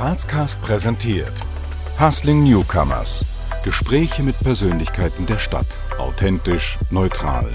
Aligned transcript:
Grazcast 0.00 0.62
präsentiert 0.62 1.42
Hustling 2.00 2.42
Newcomers. 2.42 3.22
Gespräche 3.62 4.22
mit 4.22 4.34
Persönlichkeiten 4.40 5.26
der 5.26 5.36
Stadt. 5.36 5.66
Authentisch, 5.98 6.78
neutral, 6.90 7.50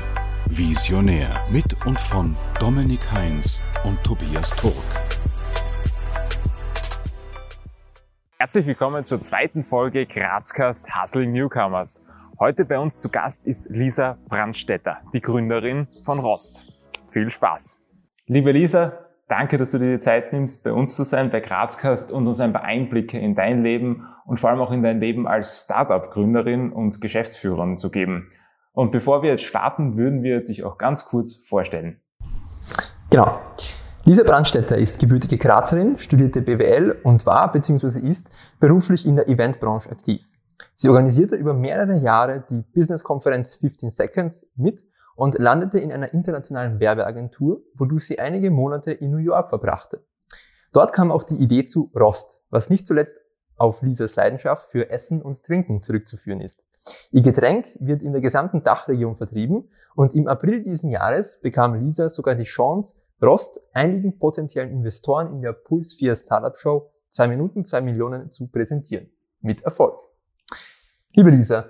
visionär. 0.45 1.43
Mit 1.49 1.75
und 1.87 1.99
von 1.99 2.37
Dominik 2.59 3.11
Heinz 3.11 3.59
und 3.83 3.97
Tobias 4.03 4.51
Turk. 4.51 4.75
Herzlich 8.37 8.67
willkommen 8.67 9.05
zur 9.05 9.17
zweiten 9.17 9.63
Folge 9.63 10.05
Grazcast 10.05 10.85
Hustling 10.95 11.31
Newcomers. 11.31 12.03
Heute 12.37 12.63
bei 12.65 12.77
uns 12.77 13.01
zu 13.01 13.09
Gast 13.09 13.47
ist 13.47 13.71
Lisa 13.71 14.19
Brandstetter, 14.29 14.99
die 15.13 15.21
Gründerin 15.21 15.87
von 16.03 16.19
Rost. 16.19 16.63
Viel 17.09 17.31
Spaß! 17.31 17.79
Liebe 18.27 18.51
Lisa, 18.51 19.04
Danke, 19.27 19.57
dass 19.57 19.71
du 19.71 19.79
dir 19.79 19.93
die 19.93 19.97
Zeit 19.97 20.33
nimmst, 20.33 20.63
bei 20.63 20.71
uns 20.71 20.95
zu 20.95 21.03
sein, 21.03 21.31
bei 21.31 21.39
Grazcast 21.39 22.11
und 22.11 22.27
uns 22.27 22.39
ein 22.39 22.53
paar 22.53 22.63
Einblicke 22.63 23.17
in 23.17 23.33
dein 23.33 23.63
Leben 23.63 24.07
und 24.27 24.39
vor 24.39 24.51
allem 24.51 24.59
auch 24.61 24.71
in 24.71 24.83
dein 24.83 24.99
Leben 24.99 25.27
als 25.27 25.63
Startup-Gründerin 25.63 26.71
und 26.71 27.01
Geschäftsführerin 27.01 27.75
zu 27.75 27.89
geben. 27.89 28.27
Und 28.71 28.91
bevor 28.91 29.23
wir 29.23 29.31
jetzt 29.31 29.43
starten, 29.43 29.97
würden 29.97 30.21
wir 30.21 30.43
dich 30.43 30.63
auch 30.63 30.77
ganz 30.77 31.05
kurz 31.05 31.37
vorstellen. 31.37 32.01
Genau. 33.09 33.39
Lisa 34.03 34.21
Brandstetter 34.21 34.77
ist 34.77 34.99
gebürtige 34.99 35.39
Grazerin, 35.39 35.97
studierte 35.97 36.41
BWL 36.43 36.99
und 37.01 37.25
war 37.25 37.51
bzw. 37.51 37.99
ist 38.07 38.29
beruflich 38.59 39.07
in 39.07 39.15
der 39.15 39.27
Eventbranche 39.27 39.89
aktiv. 39.89 40.21
Sie 40.75 40.87
organisierte 40.87 41.35
über 41.35 41.55
mehrere 41.55 41.97
Jahre 41.97 42.43
die 42.47 42.63
Business-Konferenz 42.75 43.55
15 43.55 43.89
Seconds 43.89 44.47
mit 44.55 44.83
und 45.15 45.39
landete 45.39 45.79
in 45.79 45.91
einer 45.91 46.13
internationalen 46.13 46.79
Werbeagentur, 46.79 47.61
wodurch 47.73 48.05
sie 48.05 48.19
einige 48.19 48.51
Monate 48.51 48.91
in 48.91 49.11
New 49.11 49.17
York 49.17 49.49
verbrachte. 49.49 50.05
Dort 50.73 50.93
kam 50.93 51.11
auch 51.11 51.23
die 51.23 51.35
Idee 51.35 51.65
zu 51.65 51.91
Rost, 51.95 52.39
was 52.49 52.69
nicht 52.69 52.85
zuletzt 52.85 53.15
auf 53.57 53.81
Lisas 53.81 54.15
Leidenschaft 54.15 54.69
für 54.69 54.89
Essen 54.89 55.21
und 55.21 55.43
Trinken 55.43 55.81
zurückzuführen 55.81 56.41
ist. 56.41 56.65
Ihr 57.11 57.21
Getränk 57.21 57.67
wird 57.79 58.03
in 58.03 58.11
der 58.11 58.21
gesamten 58.21 58.61
Dachregion 58.61 59.15
vertrieben 59.15 59.69
und 59.95 60.13
im 60.13 60.27
April 60.27 60.63
diesen 60.63 60.89
Jahres 60.89 61.39
bekam 61.41 61.73
Lisa 61.75 62.09
sogar 62.09 62.35
die 62.35 62.43
Chance, 62.43 62.95
Rost 63.21 63.61
einigen 63.73 64.19
potenziellen 64.19 64.71
Investoren 64.71 65.33
in 65.33 65.41
der 65.41 65.53
Puls 65.53 65.93
4 65.93 66.15
Startup 66.15 66.57
Show 66.57 66.91
2 67.11 67.29
Minuten 67.29 67.65
2 67.65 67.81
Millionen 67.81 68.29
zu 68.29 68.47
präsentieren. 68.47 69.09
Mit 69.39 69.63
Erfolg. 69.63 70.01
Liebe 71.13 71.29
Lisa, 71.29 71.69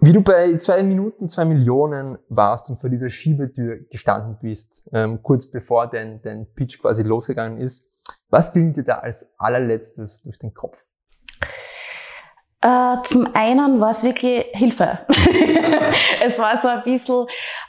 wie 0.00 0.12
du 0.12 0.20
bei 0.20 0.56
zwei 0.58 0.82
Minuten, 0.82 1.28
zwei 1.28 1.44
Millionen 1.44 2.18
warst 2.28 2.70
und 2.70 2.78
vor 2.78 2.90
dieser 2.90 3.10
Schiebetür 3.10 3.78
gestanden 3.90 4.38
bist, 4.40 4.88
ähm, 4.92 5.22
kurz 5.22 5.50
bevor 5.50 5.88
dein, 5.88 6.20
dein 6.22 6.46
Pitch 6.54 6.78
quasi 6.80 7.02
losgegangen 7.02 7.58
ist, 7.58 7.88
was 8.28 8.52
ging 8.52 8.72
dir 8.72 8.84
da 8.84 8.98
als 8.98 9.28
allerletztes 9.38 10.22
durch 10.22 10.38
den 10.38 10.54
Kopf? 10.54 10.78
Äh, 12.60 13.02
zum 13.04 13.28
einen 13.34 13.80
war 13.80 13.90
es 13.90 14.02
wirklich 14.02 14.44
Hilfe. 14.52 14.98
es 16.24 16.38
war 16.38 16.56
so 16.56 16.68
ein 16.68 16.82
bisschen, 16.82 17.26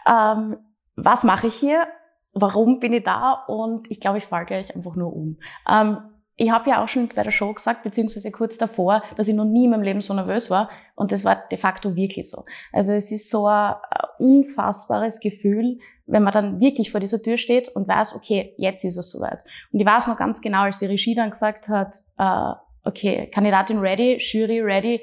ähm, 0.07 0.57
was 0.95 1.23
mache 1.23 1.47
ich 1.47 1.55
hier? 1.55 1.87
Warum 2.33 2.79
bin 2.79 2.93
ich 2.93 3.03
da? 3.03 3.45
Und 3.47 3.89
ich 3.89 3.99
glaube, 3.99 4.17
ich 4.17 4.25
falle 4.25 4.45
gleich 4.45 4.75
einfach 4.75 4.95
nur 4.95 5.13
um. 5.13 5.37
Ähm, 5.69 5.97
ich 6.39 6.51
habe 6.51 6.69
ja 6.69 6.83
auch 6.83 6.87
schon 6.87 7.09
bei 7.09 7.23
der 7.23 7.31
Show 7.31 7.51
gesagt, 7.51 7.83
beziehungsweise 7.83 8.31
kurz 8.31 8.59
davor, 8.59 9.03
dass 9.15 9.27
ich 9.27 9.33
noch 9.33 9.45
nie 9.45 9.65
in 9.65 9.71
meinem 9.71 9.81
Leben 9.81 10.01
so 10.01 10.13
nervös 10.13 10.51
war. 10.51 10.69
Und 10.95 11.11
das 11.11 11.25
war 11.25 11.35
de 11.35 11.57
facto 11.57 11.95
wirklich 11.95 12.29
so. 12.29 12.45
Also 12.71 12.93
es 12.93 13.11
ist 13.11 13.31
so 13.31 13.47
ein 13.47 13.75
unfassbares 14.19 15.19
Gefühl, 15.19 15.79
wenn 16.05 16.21
man 16.21 16.33
dann 16.33 16.59
wirklich 16.59 16.91
vor 16.91 16.99
dieser 16.99 17.21
Tür 17.21 17.37
steht 17.37 17.69
und 17.69 17.87
weiß, 17.87 18.13
okay, 18.13 18.53
jetzt 18.57 18.83
ist 18.83 18.97
es 18.97 19.09
soweit. 19.09 19.39
Und 19.71 19.79
ich 19.79 19.85
weiß 19.85 20.07
noch 20.07 20.17
ganz 20.17 20.39
genau, 20.39 20.61
als 20.61 20.77
die 20.77 20.85
Regie 20.85 21.15
dann 21.15 21.31
gesagt 21.31 21.69
hat, 21.69 21.95
äh, 22.19 22.53
okay, 22.83 23.29
Kandidatin 23.33 23.79
ready, 23.79 24.17
Jury 24.19 24.61
ready. 24.61 25.01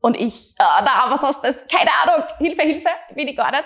Und 0.00 0.16
ich, 0.16 0.52
äh, 0.58 0.84
da, 0.84 1.10
was 1.10 1.22
hast 1.22 1.44
das? 1.44 1.66
Keine 1.68 1.90
Ahnung, 2.02 2.26
Hilfe, 2.38 2.62
Hilfe, 2.62 2.88
bin 3.14 3.28
ich 3.28 3.36
gar 3.36 3.50
nicht. 3.50 3.64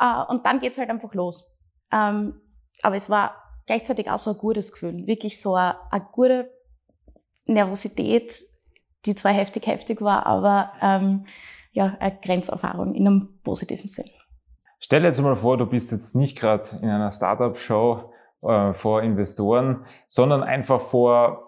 Äh, 0.00 0.32
und 0.32 0.46
dann 0.46 0.60
geht's 0.60 0.78
halt 0.78 0.90
einfach 0.90 1.12
los. 1.12 1.52
Ähm, 1.92 2.40
aber 2.82 2.94
es 2.94 3.10
war 3.10 3.45
gleichzeitig 3.66 4.10
auch 4.10 4.18
so 4.18 4.30
ein 4.30 4.38
gutes 4.38 4.72
Gefühl. 4.72 5.06
Wirklich 5.06 5.40
so 5.40 5.54
eine, 5.54 5.76
eine 5.90 6.06
gute 6.12 6.50
Nervosität, 7.46 8.42
die 9.04 9.14
zwar 9.14 9.32
heftig, 9.32 9.66
heftig 9.66 10.00
war, 10.00 10.26
aber 10.26 10.72
ähm, 10.80 11.26
ja, 11.72 11.96
eine 12.00 12.18
Grenzerfahrung 12.22 12.94
in 12.94 13.06
einem 13.06 13.40
positiven 13.42 13.88
Sinn. 13.88 14.10
Stell 14.80 15.00
dir 15.00 15.08
jetzt 15.08 15.20
mal 15.20 15.36
vor, 15.36 15.56
du 15.56 15.66
bist 15.66 15.92
jetzt 15.92 16.14
nicht 16.14 16.38
gerade 16.38 16.64
in 16.80 16.88
einer 16.88 17.10
Startup-Show 17.10 18.12
äh, 18.42 18.74
vor 18.74 19.02
Investoren, 19.02 19.84
sondern 20.06 20.42
einfach 20.42 20.80
vor 20.80 21.42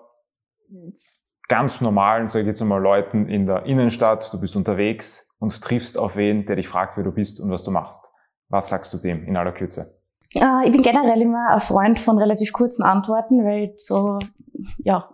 ganz 1.49 1.81
normalen, 1.81 2.29
sage 2.29 2.43
ich 2.43 2.49
jetzt 2.49 2.61
mal, 2.61 2.81
Leuten 2.81 3.29
in 3.29 3.47
der 3.47 3.65
Innenstadt. 3.65 4.33
Du 4.33 4.41
bist 4.41 4.55
unterwegs 4.55 5.35
und 5.39 5.61
triffst 5.62 5.99
auf 5.99 6.17
wen, 6.17 6.47
der 6.47 6.56
dich 6.56 6.69
fragt, 6.69 6.97
wer 6.97 7.05
du 7.05 7.12
bist 7.12 7.41
und 7.41 7.50
was 7.50 7.65
du 7.65 7.71
machst. 7.71 8.11
Was 8.49 8.69
sagst 8.69 8.93
du 8.95 8.99
dem 8.99 9.25
in 9.25 9.37
aller 9.37 9.53
Kürze? 9.53 9.98
Äh, 10.34 10.66
ich 10.66 10.72
bin 10.72 10.83
generell 10.83 11.21
immer 11.21 11.50
ein 11.50 11.61
Freund 11.61 11.99
von 11.99 12.19
relativ 12.19 12.53
kurzen 12.53 12.83
Antworten, 12.83 13.44
weil 13.44 13.72
so, 13.77 14.19
ja, 14.78 15.09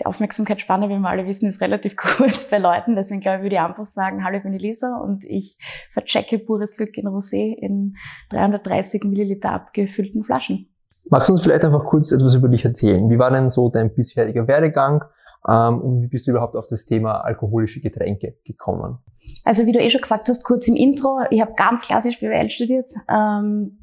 die 0.00 0.06
Aufmerksamkeitsspanne, 0.06 0.88
wie 0.88 0.98
wir 0.98 1.08
alle 1.08 1.26
wissen, 1.26 1.48
ist 1.48 1.60
relativ 1.60 1.96
kurz 2.16 2.50
bei 2.50 2.58
Leuten. 2.58 2.96
Deswegen 2.96 3.20
glaube 3.20 3.38
ich, 3.38 3.42
würde 3.44 3.56
ich 3.56 3.60
einfach 3.60 3.86
sagen, 3.86 4.24
hallo, 4.24 4.38
ich 4.38 4.42
bin 4.42 4.54
Elisa 4.54 4.96
und 4.96 5.24
ich 5.24 5.58
verchecke 5.90 6.38
pures 6.38 6.76
Glück 6.76 6.96
in 6.96 7.06
Rosé 7.06 7.54
in 7.54 7.96
330 8.30 9.04
Milliliter 9.04 9.52
abgefüllten 9.52 10.22
Flaschen. 10.24 10.68
Magst 11.08 11.28
du 11.28 11.34
uns 11.34 11.42
vielleicht 11.42 11.64
einfach 11.64 11.84
kurz 11.84 12.10
etwas 12.10 12.34
über 12.34 12.48
dich 12.48 12.64
erzählen? 12.64 13.08
Wie 13.08 13.18
war 13.18 13.30
denn 13.30 13.48
so 13.48 13.68
dein 13.68 13.94
bisheriger 13.94 14.48
Werdegang 14.48 15.04
ähm, 15.48 15.80
und 15.80 16.02
wie 16.02 16.08
bist 16.08 16.26
du 16.26 16.32
überhaupt 16.32 16.56
auf 16.56 16.66
das 16.66 16.84
Thema 16.84 17.20
alkoholische 17.20 17.80
Getränke 17.80 18.36
gekommen? 18.44 18.98
Also 19.44 19.66
wie 19.66 19.72
du 19.72 19.80
eh 19.80 19.90
schon 19.90 20.00
gesagt 20.00 20.28
hast, 20.28 20.42
kurz 20.42 20.66
im 20.66 20.74
Intro, 20.74 21.20
ich 21.30 21.40
habe 21.40 21.52
ganz 21.56 21.82
klassisch 21.82 22.18
BWL 22.18 22.48
studiert. 22.48 22.90
Ähm, 23.08 23.78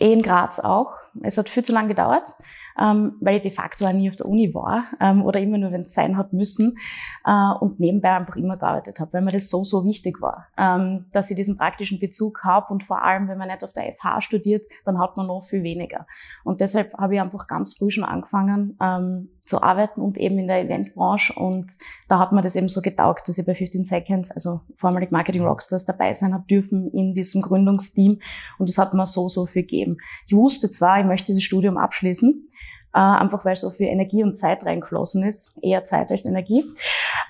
eh 0.00 0.12
in 0.12 0.22
Graz 0.22 0.58
auch. 0.60 0.92
Es 1.22 1.38
hat 1.38 1.48
viel 1.48 1.64
zu 1.64 1.72
lange 1.72 1.88
gedauert 1.88 2.34
ähm, 2.78 3.16
weil 3.20 3.36
ich 3.36 3.42
de 3.42 3.50
facto 3.50 3.86
auch 3.86 3.92
nie 3.92 4.08
auf 4.08 4.16
der 4.16 4.26
Uni 4.26 4.54
war 4.54 4.84
ähm, 5.00 5.22
oder 5.24 5.40
immer 5.40 5.58
nur, 5.58 5.72
wenn 5.72 5.80
es 5.80 5.92
sein 5.92 6.16
hat 6.16 6.32
müssen 6.32 6.78
äh, 7.24 7.52
und 7.60 7.80
nebenbei 7.80 8.10
einfach 8.10 8.36
immer 8.36 8.56
gearbeitet 8.56 9.00
habe, 9.00 9.12
weil 9.14 9.22
mir 9.22 9.32
das 9.32 9.50
so, 9.50 9.64
so 9.64 9.84
wichtig 9.84 10.20
war, 10.20 10.46
ähm, 10.56 11.06
dass 11.12 11.30
ich 11.30 11.36
diesen 11.36 11.56
praktischen 11.56 11.98
Bezug 11.98 12.44
habe 12.44 12.72
und 12.72 12.84
vor 12.84 13.02
allem, 13.02 13.28
wenn 13.28 13.38
man 13.38 13.48
nicht 13.48 13.64
auf 13.64 13.72
der 13.72 13.92
FH 13.94 14.20
studiert, 14.20 14.66
dann 14.84 14.98
hat 14.98 15.16
man 15.16 15.26
noch 15.26 15.46
viel 15.48 15.62
weniger. 15.62 16.06
Und 16.44 16.60
deshalb 16.60 16.94
habe 16.94 17.14
ich 17.14 17.20
einfach 17.20 17.46
ganz 17.46 17.76
früh 17.76 17.90
schon 17.90 18.04
angefangen 18.04 18.76
ähm, 18.80 19.30
zu 19.48 19.62
arbeiten 19.62 20.00
und 20.00 20.18
eben 20.18 20.38
in 20.38 20.46
der 20.46 20.60
Eventbranche 20.60 21.32
und 21.32 21.66
da 22.08 22.18
hat 22.18 22.32
mir 22.32 22.42
das 22.42 22.54
eben 22.54 22.68
so 22.68 22.80
getaugt, 22.82 23.28
dass 23.28 23.38
ich 23.38 23.46
bei 23.46 23.54
15 23.54 23.84
Seconds, 23.84 24.30
also 24.30 24.60
vormalig 24.76 25.10
Marketing 25.10 25.42
Rockstars 25.42 25.84
dabei 25.84 26.12
sein 26.12 26.34
habe 26.34 26.44
dürfen 26.48 26.90
in 26.92 27.14
diesem 27.14 27.42
Gründungsteam 27.42 28.20
und 28.58 28.68
das 28.68 28.78
hat 28.78 28.94
mir 28.94 29.06
so, 29.06 29.28
so 29.28 29.46
viel 29.46 29.62
gegeben. 29.62 29.98
Ich 30.26 30.34
wusste 30.34 30.70
zwar, 30.70 31.00
ich 31.00 31.06
möchte 31.06 31.26
dieses 31.26 31.44
Studium 31.44 31.78
abschließen, 31.78 32.48
äh, 32.94 32.98
einfach 32.98 33.44
weil 33.44 33.56
so 33.56 33.70
viel 33.70 33.86
Energie 33.86 34.22
und 34.22 34.36
Zeit 34.36 34.64
reingeflossen 34.64 35.24
ist, 35.24 35.58
eher 35.62 35.84
Zeit 35.84 36.10
als 36.10 36.24
Energie. 36.24 36.64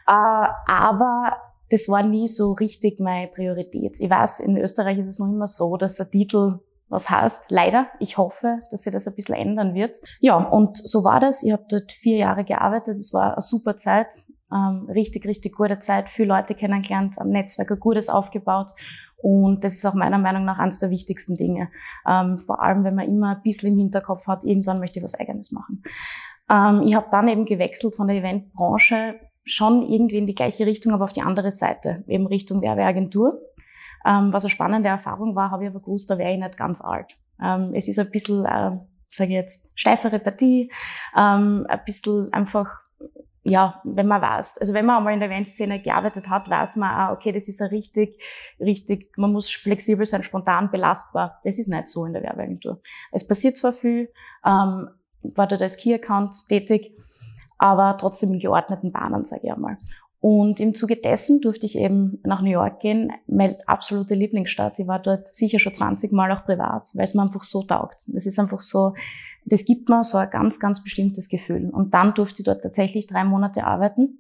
Äh, 0.07 0.47
aber 0.67 1.37
das 1.71 1.89
war 1.89 2.03
nie 2.03 2.29
so 2.29 2.53
richtig 2.53 2.99
meine 2.99 3.29
Priorität. 3.29 4.01
Ich 4.01 4.11
weiß, 4.11 4.41
in 4.41 4.57
Österreich 4.57 4.99
ist 4.99 5.07
es 5.07 5.19
noch 5.19 5.29
immer 5.29 5.47
so, 5.47 5.77
dass 5.77 5.97
der 5.97 6.11
Titel 6.11 6.61
was 6.89 7.11
heißt, 7.11 7.51
leider, 7.51 7.89
ich 8.01 8.17
hoffe, 8.17 8.61
dass 8.71 8.83
sich 8.83 8.93
das 8.93 9.07
ein 9.07 9.15
bisschen 9.15 9.35
ändern 9.35 9.75
wird. 9.75 9.97
Ja, 10.21 10.37
und 10.37 10.77
so 10.77 11.05
war 11.05 11.21
das. 11.21 11.43
Ich 11.43 11.53
habe 11.53 11.65
dort 11.69 11.93
vier 11.93 12.17
Jahre 12.17 12.45
gearbeitet. 12.45 12.97
Es 12.97 13.13
war 13.13 13.33
eine 13.33 13.43
super 13.43 13.77
Zeit, 13.77 14.09
ähm, 14.53 14.89
richtig, 14.89 15.27
richtig 15.27 15.57
gute 15.57 15.79
Zeit, 15.79 16.09
viele 16.09 16.29
Leute 16.29 16.55
kennengelernt, 16.55 17.19
am 17.19 17.29
Netzwerk 17.29 17.71
ein 17.71 17.81
gutes 17.81 18.09
aufgebaut 18.09 18.73
und 19.21 19.65
das 19.65 19.75
ist 19.75 19.85
auch 19.85 19.95
meiner 19.95 20.19
Meinung 20.19 20.45
nach 20.45 20.59
eines 20.59 20.79
der 20.79 20.91
wichtigsten 20.91 21.37
Dinge. 21.37 21.71
Ähm, 22.07 22.39
vor 22.39 22.63
allem, 22.63 22.85
wenn 22.85 22.95
man 22.95 23.07
immer 23.07 23.37
ein 23.37 23.43
bisschen 23.43 23.73
im 23.73 23.79
Hinterkopf 23.79 24.27
hat, 24.27 24.45
irgendwann 24.45 24.79
möchte 24.79 25.01
ich 25.01 25.05
was 25.05 25.19
Eigenes 25.19 25.51
machen. 25.51 25.83
Ähm, 26.49 26.83
ich 26.83 26.95
habe 26.95 27.09
dann 27.11 27.29
eben 27.29 27.45
gewechselt 27.45 27.97
von 27.97 28.07
der 28.07 28.17
Eventbranche 28.17 29.17
schon 29.45 29.83
irgendwie 29.83 30.19
in 30.19 30.27
die 30.27 30.35
gleiche 30.35 30.67
Richtung, 30.67 30.93
aber 30.93 31.05
auf 31.05 31.13
die 31.13 31.23
andere 31.23 31.51
Seite, 31.51 32.05
eben 32.07 32.27
Richtung 32.27 32.63
Werbeagentur. 32.63 33.41
Ähm, 34.07 34.33
was 34.33 34.45
eine 34.45 34.51
spannende 34.51 34.89
Erfahrung 34.89 35.35
war, 35.35 35.51
habe 35.51 35.65
ich 35.65 35.71
aber 35.71 35.81
gewusst, 35.81 36.11
da 36.11 36.19
wäre 36.19 36.33
ich 36.33 36.39
nicht 36.39 36.57
ganz 36.57 36.81
alt. 36.81 37.17
Ähm, 37.43 37.73
es 37.75 37.89
ist 37.89 37.99
ein 37.99 38.11
bisschen, 38.11 38.45
äh, 38.45 38.79
sage 39.11 39.31
ich 39.31 39.37
jetzt, 39.37 39.71
steifere 39.75 40.19
Partie, 40.19 40.71
ähm, 41.17 41.67
ein 41.69 41.81
bisschen 41.85 42.33
einfach 42.33 42.81
ja, 43.49 43.81
wenn 43.85 44.07
man 44.07 44.21
weiß, 44.21 44.59
also 44.59 44.75
wenn 44.75 44.85
man 44.85 44.99
einmal 44.99 45.15
in 45.15 45.21
der 45.21 45.31
Eventszene 45.31 45.81
gearbeitet 45.81 46.29
hat, 46.29 46.51
weiß 46.51 46.77
man 46.77 47.09
auch, 47.09 47.13
okay, 47.13 47.33
das 47.33 47.49
ist 47.49 47.61
ja 47.61 47.67
richtig, 47.67 48.21
richtig, 48.61 49.17
man 49.17 49.33
muss 49.33 49.51
flexibel 49.51 50.05
sein, 50.07 50.23
spontan, 50.23 50.71
belastbar. 50.71 51.41
Das 51.45 51.59
ist 51.59 51.69
nicht 51.69 51.89
so 51.89 52.05
in 52.05 52.13
der 52.13 52.23
Werbeagentur. 52.23 52.81
Es 53.13 53.27
passiert 53.27 53.57
zwar 53.57 53.73
viel, 53.73 54.13
ähm, 54.45 54.91
war 55.23 55.47
dort 55.47 55.63
als 55.63 55.77
Key-Account 55.77 56.49
tätig, 56.49 56.95
aber 57.59 57.97
trotzdem 57.99 58.33
in 58.33 58.39
geordneten 58.39 58.93
Bahnen, 58.93 59.25
sage 59.25 59.43
ich 59.45 59.53
einmal. 59.53 59.79
Und 60.21 60.59
im 60.59 60.75
Zuge 60.75 60.97
dessen 60.97 61.41
durfte 61.41 61.67
ich 61.67 61.79
eben 61.79 62.19
nach 62.25 62.43
New 62.43 62.51
York 62.51 62.81
gehen, 62.81 63.13
meine 63.29 63.57
absolute 63.69 64.15
Lieblingsstadt. 64.15 64.79
Ich 64.79 64.89
war 64.89 64.99
dort 64.99 65.29
sicher 65.29 65.61
schon 65.61 65.75
20 65.75 66.11
Mal 66.11 66.33
auch 66.33 66.45
privat, 66.45 66.89
weil 66.95 67.05
es 67.05 67.15
mir 67.15 67.23
einfach 67.23 67.45
so 67.45 67.63
taugt. 67.63 68.09
Es 68.15 68.27
ist 68.27 68.39
einfach 68.39 68.61
so, 68.61 68.95
das 69.45 69.65
gibt 69.65 69.89
mir 69.89 70.03
so 70.03 70.19
ein 70.19 70.29
ganz, 70.31 70.59
ganz 70.59 70.83
bestimmtes 70.83 71.29
Gefühl. 71.29 71.71
Und 71.71 71.95
dann 71.95 72.15
durfte 72.15 72.43
ich 72.43 72.47
dort 72.47 72.63
tatsächlich 72.63 73.07
drei 73.07 73.23
Monate 73.23 73.65
arbeiten. 73.65 74.19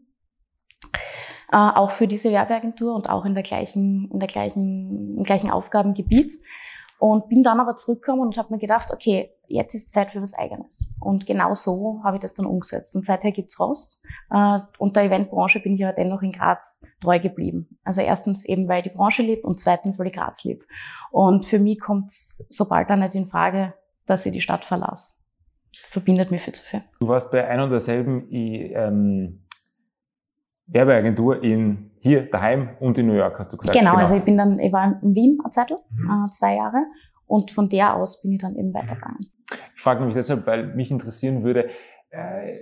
Äh, 1.50 1.56
auch 1.56 1.90
für 1.90 2.06
diese 2.06 2.30
Werbeagentur 2.30 2.94
und 2.94 3.10
auch 3.10 3.24
in 3.24 3.34
der 3.34 3.42
gleichen, 3.42 4.08
in 4.12 4.20
der 4.20 4.28
gleichen, 4.28 5.16
im 5.16 5.22
gleichen 5.24 5.50
Aufgabengebiet. 5.50 6.32
Und 7.00 7.28
bin 7.28 7.42
dann 7.42 7.58
aber 7.58 7.74
zurückgekommen 7.74 8.22
und 8.22 8.38
habe 8.38 8.54
mir 8.54 8.60
gedacht, 8.60 8.90
okay, 8.92 9.30
jetzt 9.48 9.74
ist 9.74 9.92
Zeit 9.92 10.10
für 10.10 10.22
was 10.22 10.34
Eigenes. 10.34 10.96
Und 11.00 11.26
genau 11.26 11.52
so 11.52 12.00
habe 12.04 12.16
ich 12.16 12.20
das 12.20 12.34
dann 12.34 12.46
umgesetzt. 12.46 12.94
Und 12.94 13.04
seither 13.04 13.32
gibt's 13.32 13.58
Rost. 13.58 14.02
Äh, 14.30 14.60
und 14.78 14.96
der 14.96 15.04
Eventbranche 15.04 15.60
bin 15.60 15.74
ich 15.74 15.84
aber 15.84 15.94
dennoch 15.94 16.22
in 16.22 16.30
Graz 16.30 16.82
treu 17.00 17.18
geblieben. 17.18 17.78
Also 17.84 18.00
erstens 18.00 18.44
eben, 18.44 18.68
weil 18.68 18.78
ich 18.78 18.92
die 18.92 18.96
Branche 18.96 19.22
lieb 19.22 19.44
und 19.44 19.58
zweitens, 19.58 19.98
weil 19.98 20.08
ich 20.08 20.12
Graz 20.12 20.44
lieb. 20.44 20.64
Und 21.10 21.44
für 21.44 21.58
mich 21.58 21.80
kommt 21.80 22.10
sobald 22.10 22.90
dann 22.90 23.00
nicht 23.00 23.14
in 23.14 23.26
Frage, 23.26 23.74
dass 24.06 24.26
ich 24.26 24.32
die 24.32 24.40
Stadt 24.40 24.64
verlasse. 24.64 25.24
Verbindet 25.90 26.30
mir 26.30 26.38
viel 26.38 26.54
zu 26.54 26.64
viel. 26.64 26.82
Du 27.00 27.08
warst 27.08 27.30
bei 27.30 27.46
ein 27.46 27.60
und 27.60 27.70
derselben 27.70 28.28
ähm, 28.30 29.44
Werbeagentur 30.66 31.42
in 31.42 31.90
hier 32.00 32.30
daheim 32.30 32.70
und 32.80 32.98
in 32.98 33.06
New 33.06 33.14
York, 33.14 33.38
hast 33.38 33.52
du 33.52 33.56
gesagt. 33.56 33.76
Genau, 33.76 33.92
genau. 33.92 34.00
also 34.00 34.14
ich 34.14 34.22
bin 34.22 34.36
dann, 34.36 34.58
ich 34.58 34.72
war 34.72 35.00
in 35.02 35.14
Wien 35.14 35.38
eine 35.42 35.50
Zeit 35.50 35.70
mhm. 35.70 36.26
äh, 36.26 36.30
zwei 36.30 36.56
Jahre 36.56 36.84
und 37.26 37.50
von 37.50 37.68
der 37.68 37.94
aus 37.94 38.22
bin 38.22 38.32
ich 38.32 38.40
dann 38.40 38.56
eben 38.56 38.72
weitergegangen. 38.72 39.18
Ich 39.74 39.82
frage 39.82 40.04
mich 40.04 40.14
deshalb, 40.14 40.46
weil 40.46 40.74
mich 40.74 40.90
interessieren 40.90 41.42
würde, 41.42 41.70
äh, 42.10 42.60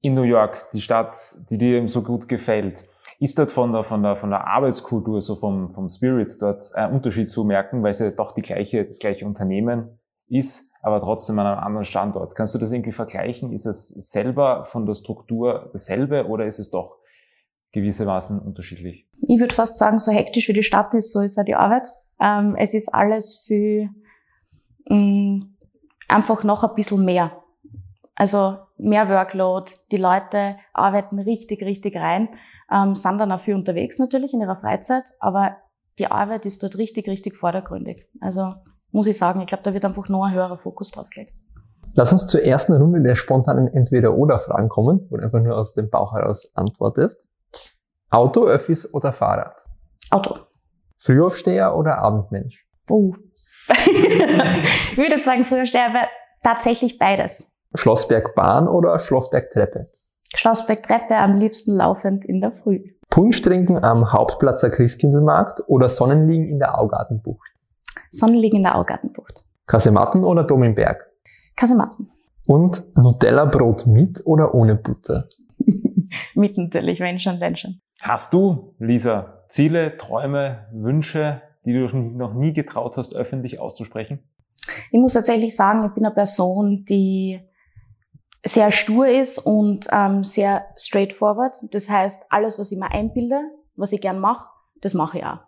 in 0.00 0.14
New 0.14 0.22
York, 0.22 0.70
die 0.72 0.80
Stadt, 0.80 1.16
die 1.48 1.58
dir 1.58 1.78
eben 1.78 1.88
so 1.88 2.02
gut 2.02 2.28
gefällt, 2.28 2.88
ist 3.20 3.38
dort 3.38 3.52
von 3.52 3.72
der, 3.72 3.84
von 3.84 4.02
der, 4.02 4.16
von 4.16 4.30
der 4.30 4.48
Arbeitskultur, 4.48 5.22
so 5.22 5.36
vom, 5.36 5.70
vom 5.70 5.88
Spirit 5.88 6.36
dort 6.42 6.74
ein 6.74 6.92
Unterschied 6.92 7.30
zu 7.30 7.44
merken, 7.44 7.82
weil 7.82 7.92
es 7.92 8.00
ja 8.00 8.10
doch 8.10 8.32
die 8.32 8.42
gleiche, 8.42 8.84
das 8.84 8.98
gleiche 8.98 9.24
Unternehmen 9.24 10.00
ist, 10.28 10.72
aber 10.82 11.00
trotzdem 11.00 11.38
an 11.38 11.46
einem 11.46 11.60
anderen 11.60 11.84
Standort. 11.84 12.34
Kannst 12.34 12.54
du 12.54 12.58
das 12.58 12.72
irgendwie 12.72 12.90
vergleichen? 12.90 13.52
Ist 13.52 13.66
es 13.66 13.88
selber 13.88 14.64
von 14.64 14.86
der 14.86 14.94
Struktur 14.94 15.70
dasselbe 15.72 16.26
oder 16.26 16.46
ist 16.46 16.58
es 16.58 16.70
doch 16.70 16.98
gewissermaßen 17.70 18.40
unterschiedlich? 18.40 19.06
Ich 19.28 19.38
würde 19.38 19.54
fast 19.54 19.78
sagen, 19.78 20.00
so 20.00 20.10
hektisch 20.10 20.48
wie 20.48 20.52
die 20.52 20.64
Stadt 20.64 20.92
ist, 20.94 21.12
so 21.12 21.20
ist 21.20 21.38
auch 21.38 21.44
die 21.44 21.54
Arbeit. 21.54 21.88
Ähm, 22.20 22.56
es 22.58 22.74
ist 22.74 22.92
alles 22.92 23.44
viel, 23.46 23.90
mh, 24.88 24.96
mm, 24.96 25.51
einfach 26.12 26.44
noch 26.44 26.64
ein 26.64 26.74
bisschen 26.74 27.04
mehr. 27.04 27.32
Also 28.14 28.58
mehr 28.76 29.08
Workload, 29.08 29.70
die 29.90 29.96
Leute 29.96 30.56
arbeiten 30.72 31.18
richtig, 31.18 31.62
richtig 31.62 31.96
rein, 31.96 32.28
ähm, 32.70 32.94
sind 32.94 33.18
dann 33.18 33.32
auch 33.32 33.40
viel 33.40 33.54
unterwegs 33.54 33.98
natürlich 33.98 34.34
in 34.34 34.40
ihrer 34.40 34.56
Freizeit, 34.56 35.04
aber 35.20 35.56
die 35.98 36.06
Arbeit 36.06 36.46
ist 36.46 36.62
dort 36.62 36.78
richtig, 36.78 37.08
richtig 37.08 37.36
vordergründig. 37.36 38.06
Also 38.20 38.54
muss 38.90 39.06
ich 39.06 39.16
sagen, 39.16 39.40
ich 39.40 39.46
glaube, 39.46 39.62
da 39.62 39.72
wird 39.72 39.84
einfach 39.84 40.08
noch 40.08 40.24
ein 40.24 40.34
höherer 40.34 40.58
Fokus 40.58 40.90
drauf 40.90 41.08
gelegt. 41.10 41.36
Lass 41.94 42.12
uns 42.12 42.26
zur 42.26 42.42
ersten 42.42 42.72
Runde 42.74 43.02
der 43.02 43.16
spontanen 43.16 43.68
Entweder-Oder-Fragen 43.68 44.68
kommen, 44.68 45.06
wo 45.10 45.16
du 45.16 45.24
einfach 45.24 45.40
nur 45.40 45.56
aus 45.56 45.74
dem 45.74 45.90
Bauch 45.90 46.14
heraus 46.14 46.50
antwortest. 46.54 47.22
Auto, 48.10 48.44
Öffis 48.44 48.92
oder 48.92 49.12
Fahrrad? 49.12 49.54
Auto. 50.10 50.36
Frühaufsteher 50.98 51.76
oder 51.76 51.98
Abendmensch? 51.98 52.66
Oh. 52.88 53.14
Ich 53.86 54.96
würde 54.96 55.22
sagen 55.22 55.44
Frühaufsteher, 55.44 55.86
aber 55.86 56.08
tatsächlich 56.42 56.98
beides. 56.98 57.50
Schlossbergbahn 57.74 58.68
oder 58.68 58.98
Schlossbergtreppe? 58.98 59.90
Schlossbergtreppe 60.34 61.16
am 61.16 61.34
liebsten 61.34 61.76
laufend 61.76 62.24
in 62.24 62.40
der 62.40 62.52
Früh. 62.52 62.84
Punsch 63.10 63.42
trinken 63.42 63.82
am 63.84 64.12
Hauptplatzer 64.12 64.70
Christkindlmarkt 64.70 65.62
oder 65.66 65.88
Sonnenliegen 65.88 66.48
in 66.48 66.58
der 66.58 66.78
Augartenbucht? 66.78 67.46
Sonnenliegen 68.10 68.58
in 68.58 68.62
der 68.62 68.76
Augartenbucht. 68.76 69.44
Kasematten 69.66 70.24
oder 70.24 70.44
Dom 70.44 70.62
im 70.62 70.74
Berg? 70.74 71.06
Kasematten. 71.56 72.10
Und 72.46 72.82
Nutella-Brot 72.96 73.86
mit 73.86 74.26
oder 74.26 74.54
ohne 74.54 74.74
Butter? 74.74 75.28
mit 76.34 76.58
natürlich, 76.58 77.00
wenn 77.00 77.18
schon, 77.18 77.40
wenn 77.40 77.56
schon. 77.56 77.80
Hast 78.00 78.32
du, 78.32 78.74
Lisa, 78.78 79.44
Ziele, 79.48 79.96
Träume, 79.96 80.66
Wünsche, 80.72 81.42
die 81.64 81.72
du 81.72 81.96
noch 81.96 82.34
nie 82.34 82.52
getraut 82.52 82.96
hast, 82.96 83.14
öffentlich 83.14 83.60
auszusprechen? 83.60 84.20
Ich 84.90 85.00
muss 85.00 85.12
tatsächlich 85.12 85.56
sagen, 85.56 85.84
ich 85.86 85.94
bin 85.94 86.04
eine 86.04 86.14
Person, 86.14 86.84
die 86.84 87.40
sehr 88.44 88.70
stur 88.70 89.08
ist 89.08 89.38
und 89.38 89.86
ähm, 89.92 90.24
sehr 90.24 90.66
straightforward. 90.76 91.56
Das 91.70 91.88
heißt, 91.88 92.26
alles, 92.30 92.58
was 92.58 92.72
ich 92.72 92.78
mir 92.78 92.90
einbilde, 92.90 93.40
was 93.76 93.92
ich 93.92 94.00
gern 94.00 94.18
mache, 94.18 94.48
das 94.80 94.94
mache 94.94 95.18
ich 95.18 95.24
auch. 95.24 95.38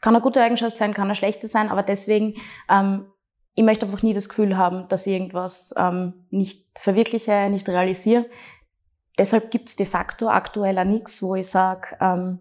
Kann 0.00 0.14
eine 0.14 0.22
gute 0.22 0.42
Eigenschaft 0.42 0.76
sein, 0.76 0.94
kann 0.94 1.04
eine 1.04 1.14
schlechte 1.14 1.46
sein, 1.46 1.68
aber 1.68 1.82
deswegen, 1.82 2.34
ähm, 2.70 3.06
ich 3.54 3.64
möchte 3.64 3.86
einfach 3.86 4.02
nie 4.02 4.14
das 4.14 4.28
Gefühl 4.28 4.56
haben, 4.56 4.88
dass 4.88 5.06
ich 5.06 5.12
irgendwas 5.12 5.74
ähm, 5.76 6.26
nicht 6.30 6.66
verwirkliche, 6.78 7.50
nicht 7.50 7.68
realisiere. 7.68 8.26
Deshalb 9.18 9.50
gibt 9.50 9.68
es 9.68 9.76
de 9.76 9.84
facto 9.84 10.28
aktuell 10.28 10.78
auch 10.78 10.84
nichts, 10.84 11.22
wo 11.22 11.34
ich 11.34 11.48
sage, 11.48 11.96
ähm, 12.00 12.38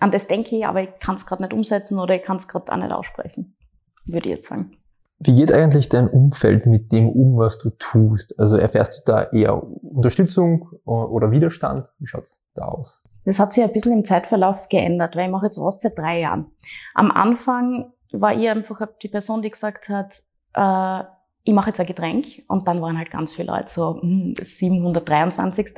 an 0.00 0.10
das 0.10 0.26
denke 0.26 0.56
ich, 0.56 0.66
aber 0.66 0.82
ich 0.82 0.90
kann 1.00 1.14
es 1.14 1.26
gerade 1.26 1.42
nicht 1.42 1.52
umsetzen 1.52 1.98
oder 1.98 2.14
ich 2.14 2.22
kann 2.22 2.36
es 2.36 2.48
gerade 2.48 2.70
auch 2.72 2.76
nicht 2.76 2.92
aussprechen, 2.92 3.56
würde 4.04 4.28
ich 4.28 4.34
jetzt 4.34 4.48
sagen. 4.48 4.76
Wie 5.20 5.34
geht 5.34 5.52
eigentlich 5.52 5.88
dein 5.88 6.08
Umfeld 6.08 6.66
mit 6.66 6.92
dem 6.92 7.08
um, 7.08 7.38
was 7.38 7.58
du 7.58 7.70
tust? 7.70 8.38
Also 8.38 8.56
erfährst 8.56 8.98
du 8.98 9.02
da 9.04 9.22
eher 9.30 9.62
Unterstützung 9.62 10.68
oder 10.84 11.30
Widerstand? 11.30 11.86
Wie 11.98 12.06
schaut's 12.06 12.42
da 12.54 12.66
aus? 12.66 13.02
Das 13.24 13.38
hat 13.38 13.52
sich 13.52 13.64
ein 13.64 13.72
bisschen 13.72 13.92
im 13.92 14.04
Zeitverlauf 14.04 14.68
geändert, 14.68 15.16
weil 15.16 15.26
ich 15.26 15.32
mache 15.32 15.46
jetzt 15.46 15.58
was 15.58 15.80
seit 15.80 15.96
drei 15.96 16.20
Jahren. 16.20 16.46
Am 16.94 17.10
Anfang 17.10 17.92
war 18.12 18.34
ich 18.34 18.50
einfach 18.50 18.86
die 19.02 19.08
Person, 19.08 19.40
die 19.40 19.50
gesagt 19.50 19.88
hat, 19.88 20.20
äh, 20.54 21.04
ich 21.46 21.52
mache 21.52 21.68
jetzt 21.68 21.80
ein 21.80 21.86
Getränk 21.86 22.42
und 22.48 22.66
dann 22.66 22.80
waren 22.80 22.96
halt 22.96 23.10
ganz 23.10 23.32
viele 23.32 23.52
Leute 23.52 23.68
so, 23.68 24.00
hm, 24.00 24.34
723. 24.40 25.76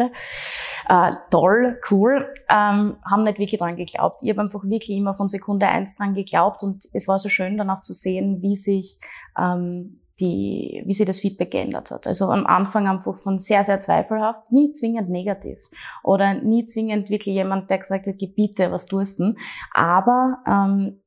Äh, 0.89 1.13
toll, 1.31 1.81
cool, 1.91 2.33
ähm, 2.49 2.97
haben 3.05 3.25
nicht 3.25 3.41
wirklich 3.41 3.59
dran 3.59 3.77
geglaubt. 3.77 4.23
Ich 4.23 4.31
habe 4.31 4.43
einfach 4.43 4.63
wirklich 4.63 4.97
immer 4.97 5.15
von 5.15 5.29
Sekunde 5.29 5.67
eins 5.67 5.97
dran 5.97 6.15
geglaubt 6.15 6.63
und 6.63 6.85
es 6.93 7.09
war 7.09 7.19
so 7.19 7.29
schön 7.29 7.59
dann 7.59 7.71
auch 7.71 7.81
zu 7.81 7.93
sehen, 7.93 8.43
wie 8.43 8.55
sich 8.55 9.01
ähm, 9.37 10.01
die, 10.21 10.83
wie 10.87 10.93
sich 10.93 11.05
das 11.05 11.19
Feedback 11.19 11.51
geändert 11.51 11.91
hat. 11.91 12.07
Also 12.07 12.27
am 12.27 12.47
Anfang 12.47 12.87
einfach 12.87 13.17
von 13.19 13.39
sehr, 13.39 13.65
sehr 13.65 13.81
zweifelhaft, 13.81 14.51
nie 14.53 14.73
zwingend 14.73 15.11
negativ 15.11 15.59
oder 16.05 16.35
nie 16.35 16.65
zwingend 16.65 17.11
wirklich 17.11 17.35
jemand, 17.35 17.69
der 17.71 17.79
gesagt 17.79 18.07
hat, 18.07 18.19
gebiete, 18.19 18.71
was 18.71 18.87
tust 18.87 19.19
du 19.19 19.35
aber 19.75 20.39
ähm, 20.47 21.01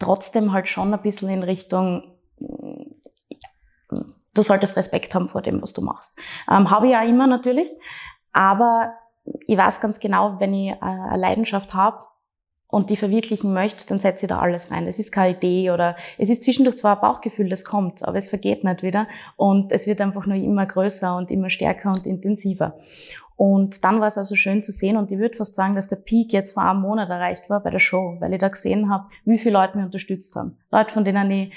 trotzdem 0.00 0.52
halt 0.52 0.68
schon 0.68 0.92
ein 0.92 1.00
bisschen 1.00 1.30
in 1.30 1.42
Richtung 1.44 2.02
du 4.34 4.42
solltest 4.42 4.76
Respekt 4.76 5.14
haben 5.14 5.28
vor 5.28 5.42
dem, 5.42 5.60
was 5.62 5.72
du 5.72 5.82
machst. 5.82 6.18
Ähm, 6.50 6.70
Habe 6.70 6.86
ich 6.86 6.92
ja 6.92 7.02
immer 7.02 7.26
natürlich, 7.26 7.68
aber 8.32 8.92
ich 9.46 9.56
weiß 9.56 9.80
ganz 9.80 10.00
genau, 10.00 10.38
wenn 10.38 10.54
ich 10.54 10.70
äh, 10.70 10.76
eine 10.80 11.16
Leidenschaft 11.16 11.74
habe 11.74 12.04
und 12.68 12.90
die 12.90 12.96
verwirklichen 12.96 13.52
möchte, 13.52 13.86
dann 13.86 13.98
setze 13.98 14.26
ich 14.26 14.28
da 14.28 14.38
alles 14.38 14.70
rein. 14.70 14.86
Es 14.86 14.98
ist 14.98 15.12
keine 15.12 15.36
Idee 15.36 15.70
oder 15.70 15.96
es 16.18 16.30
ist 16.30 16.44
zwischendurch 16.44 16.76
zwar 16.76 16.96
ein 16.96 17.00
Bauchgefühl, 17.00 17.48
das 17.48 17.64
kommt, 17.64 18.04
aber 18.06 18.16
es 18.16 18.28
vergeht 18.28 18.64
nicht 18.64 18.82
wieder 18.82 19.08
und 19.36 19.72
es 19.72 19.86
wird 19.86 20.00
einfach 20.00 20.26
nur 20.26 20.36
immer 20.36 20.66
größer 20.66 21.16
und 21.16 21.30
immer 21.30 21.50
stärker 21.50 21.90
und 21.90 22.06
intensiver. 22.06 22.78
Und 23.36 23.84
dann 23.84 24.00
war 24.00 24.06
es 24.06 24.18
also 24.18 24.34
schön 24.34 24.62
zu 24.62 24.70
sehen 24.70 24.98
und 24.98 25.10
ich 25.10 25.18
würde 25.18 25.36
fast 25.36 25.54
sagen, 25.54 25.74
dass 25.74 25.88
der 25.88 25.96
Peak 25.96 26.32
jetzt 26.32 26.52
vor 26.52 26.62
einem 26.62 26.82
Monat 26.82 27.08
erreicht 27.08 27.48
war 27.48 27.60
bei 27.60 27.70
der 27.70 27.78
Show, 27.78 28.16
weil 28.20 28.34
ich 28.34 28.38
da 28.38 28.48
gesehen 28.48 28.90
habe, 28.90 29.06
wie 29.24 29.38
viele 29.38 29.54
Leute 29.54 29.76
mich 29.76 29.86
unterstützt 29.86 30.36
haben. 30.36 30.58
Leute, 30.70 30.92
von 30.92 31.04
denen 31.04 31.30
ich 31.30 31.54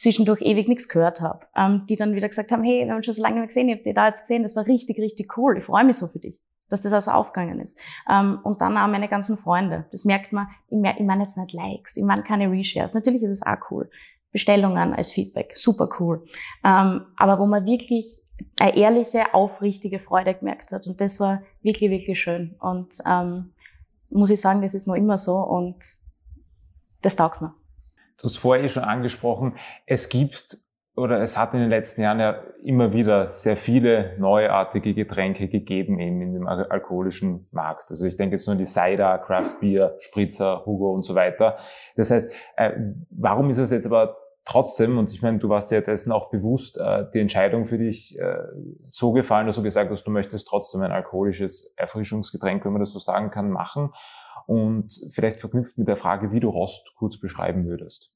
zwischendurch 0.00 0.40
ewig 0.40 0.66
nichts 0.66 0.88
gehört 0.88 1.20
habe, 1.20 1.46
ähm, 1.54 1.84
die 1.86 1.94
dann 1.94 2.14
wieder 2.14 2.28
gesagt 2.28 2.50
haben, 2.52 2.64
hey, 2.64 2.86
wir 2.86 2.94
haben 2.94 3.02
schon 3.02 3.12
so 3.12 3.22
lange 3.22 3.40
nicht 3.40 3.48
gesehen, 3.48 3.68
ich 3.68 3.74
habe 3.74 3.84
dich 3.84 3.94
da 3.94 4.06
jetzt 4.06 4.22
gesehen, 4.22 4.42
das 4.42 4.56
war 4.56 4.66
richtig, 4.66 4.98
richtig 4.98 5.36
cool, 5.36 5.58
ich 5.58 5.64
freue 5.64 5.84
mich 5.84 5.98
so 5.98 6.06
für 6.06 6.18
dich, 6.18 6.40
dass 6.70 6.80
das 6.80 6.94
also 6.94 7.10
aufgegangen 7.10 7.60
ist. 7.60 7.78
Ähm, 8.10 8.38
und 8.42 8.62
dann 8.62 8.78
auch 8.78 8.88
meine 8.88 9.08
ganzen 9.08 9.36
Freunde, 9.36 9.84
das 9.90 10.06
merkt 10.06 10.32
man, 10.32 10.48
ich, 10.70 10.78
mer 10.78 10.98
ich 10.98 11.04
meine 11.04 11.24
jetzt 11.24 11.36
nicht 11.36 11.52
Likes, 11.52 11.98
ich 11.98 12.02
meine 12.02 12.22
keine 12.22 12.50
Reshares, 12.50 12.94
natürlich 12.94 13.22
ist 13.22 13.30
es 13.30 13.42
auch 13.42 13.58
cool, 13.70 13.90
Bestellungen 14.32 14.94
als 14.94 15.10
Feedback, 15.10 15.54
super 15.54 15.90
cool, 16.00 16.24
ähm, 16.64 17.02
aber 17.18 17.38
wo 17.38 17.44
man 17.44 17.66
wirklich 17.66 18.22
eine 18.58 18.74
ehrliche, 18.74 19.34
aufrichtige 19.34 19.98
Freude 19.98 20.34
gemerkt 20.34 20.72
hat 20.72 20.86
und 20.86 20.98
das 21.02 21.20
war 21.20 21.42
wirklich, 21.60 21.90
wirklich 21.90 22.18
schön. 22.18 22.56
Und 22.58 22.94
ähm, 23.06 23.52
muss 24.08 24.30
ich 24.30 24.40
sagen, 24.40 24.62
das 24.62 24.72
ist 24.72 24.86
noch 24.86 24.94
immer 24.94 25.18
so 25.18 25.36
und 25.36 25.76
das 27.02 27.16
taugt 27.16 27.42
mir. 27.42 27.54
Du 28.20 28.28
hast 28.28 28.38
vorher 28.38 28.64
eh 28.64 28.68
schon 28.68 28.84
angesprochen, 28.84 29.56
es 29.86 30.08
gibt 30.08 30.58
oder 30.96 31.22
es 31.22 31.38
hat 31.38 31.54
in 31.54 31.60
den 31.60 31.70
letzten 31.70 32.02
Jahren 32.02 32.20
ja 32.20 32.42
immer 32.62 32.92
wieder 32.92 33.28
sehr 33.28 33.56
viele 33.56 34.16
neuartige 34.18 34.92
Getränke 34.92 35.48
gegeben 35.48 35.98
eben 35.98 36.20
in 36.20 36.34
dem 36.34 36.46
alkoholischen 36.46 37.46
Markt. 37.52 37.90
Also 37.90 38.04
ich 38.06 38.16
denke 38.16 38.36
jetzt 38.36 38.46
nur 38.46 38.52
an 38.52 38.58
die 38.58 38.66
Cider, 38.66 39.16
Craft 39.18 39.60
Beer, 39.60 39.96
Spritzer, 40.00 40.66
Hugo 40.66 40.92
und 40.92 41.04
so 41.04 41.14
weiter. 41.14 41.56
Das 41.96 42.10
heißt, 42.10 42.34
äh, 42.56 42.72
warum 43.10 43.48
ist 43.48 43.58
es 43.58 43.70
jetzt 43.70 43.86
aber 43.86 44.16
trotzdem, 44.44 44.98
und 44.98 45.12
ich 45.12 45.22
meine, 45.22 45.38
du 45.38 45.48
warst 45.48 45.70
ja 45.70 45.80
dessen 45.80 46.12
auch 46.12 46.28
bewusst, 46.28 46.76
äh, 46.76 47.06
die 47.14 47.20
Entscheidung 47.20 47.64
für 47.64 47.78
dich 47.78 48.18
äh, 48.18 48.36
so 48.84 49.12
gefallen, 49.12 49.46
dass 49.46 49.56
du 49.56 49.62
gesagt 49.62 49.90
hast, 49.90 50.04
du 50.04 50.10
möchtest 50.10 50.48
trotzdem 50.48 50.82
ein 50.82 50.92
alkoholisches 50.92 51.72
Erfrischungsgetränk, 51.76 52.64
wenn 52.64 52.72
man 52.72 52.80
das 52.80 52.92
so 52.92 52.98
sagen 52.98 53.30
kann, 53.30 53.50
machen 53.50 53.92
und 54.50 54.92
vielleicht 55.10 55.38
verknüpft 55.38 55.78
mit 55.78 55.86
der 55.86 55.96
Frage, 55.96 56.32
wie 56.32 56.40
du 56.40 56.48
Rost 56.48 56.92
kurz 56.96 57.20
beschreiben 57.20 57.66
würdest. 57.66 58.12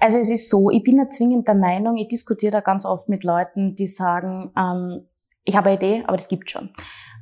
Also 0.00 0.18
es 0.18 0.28
ist 0.28 0.50
so, 0.50 0.70
ich 0.70 0.82
bin 0.82 0.96
nicht 0.96 1.12
zwingend 1.12 1.46
der 1.46 1.54
Meinung, 1.54 1.96
ich 1.96 2.08
diskutiere 2.08 2.50
da 2.50 2.60
ganz 2.60 2.84
oft 2.84 3.08
mit 3.08 3.22
Leuten, 3.22 3.76
die 3.76 3.86
sagen, 3.86 4.50
ähm, 4.58 5.06
ich 5.44 5.56
habe 5.56 5.70
eine 5.70 5.76
Idee, 5.78 6.02
aber 6.04 6.16
das 6.16 6.28
gibt 6.28 6.50
schon. 6.50 6.70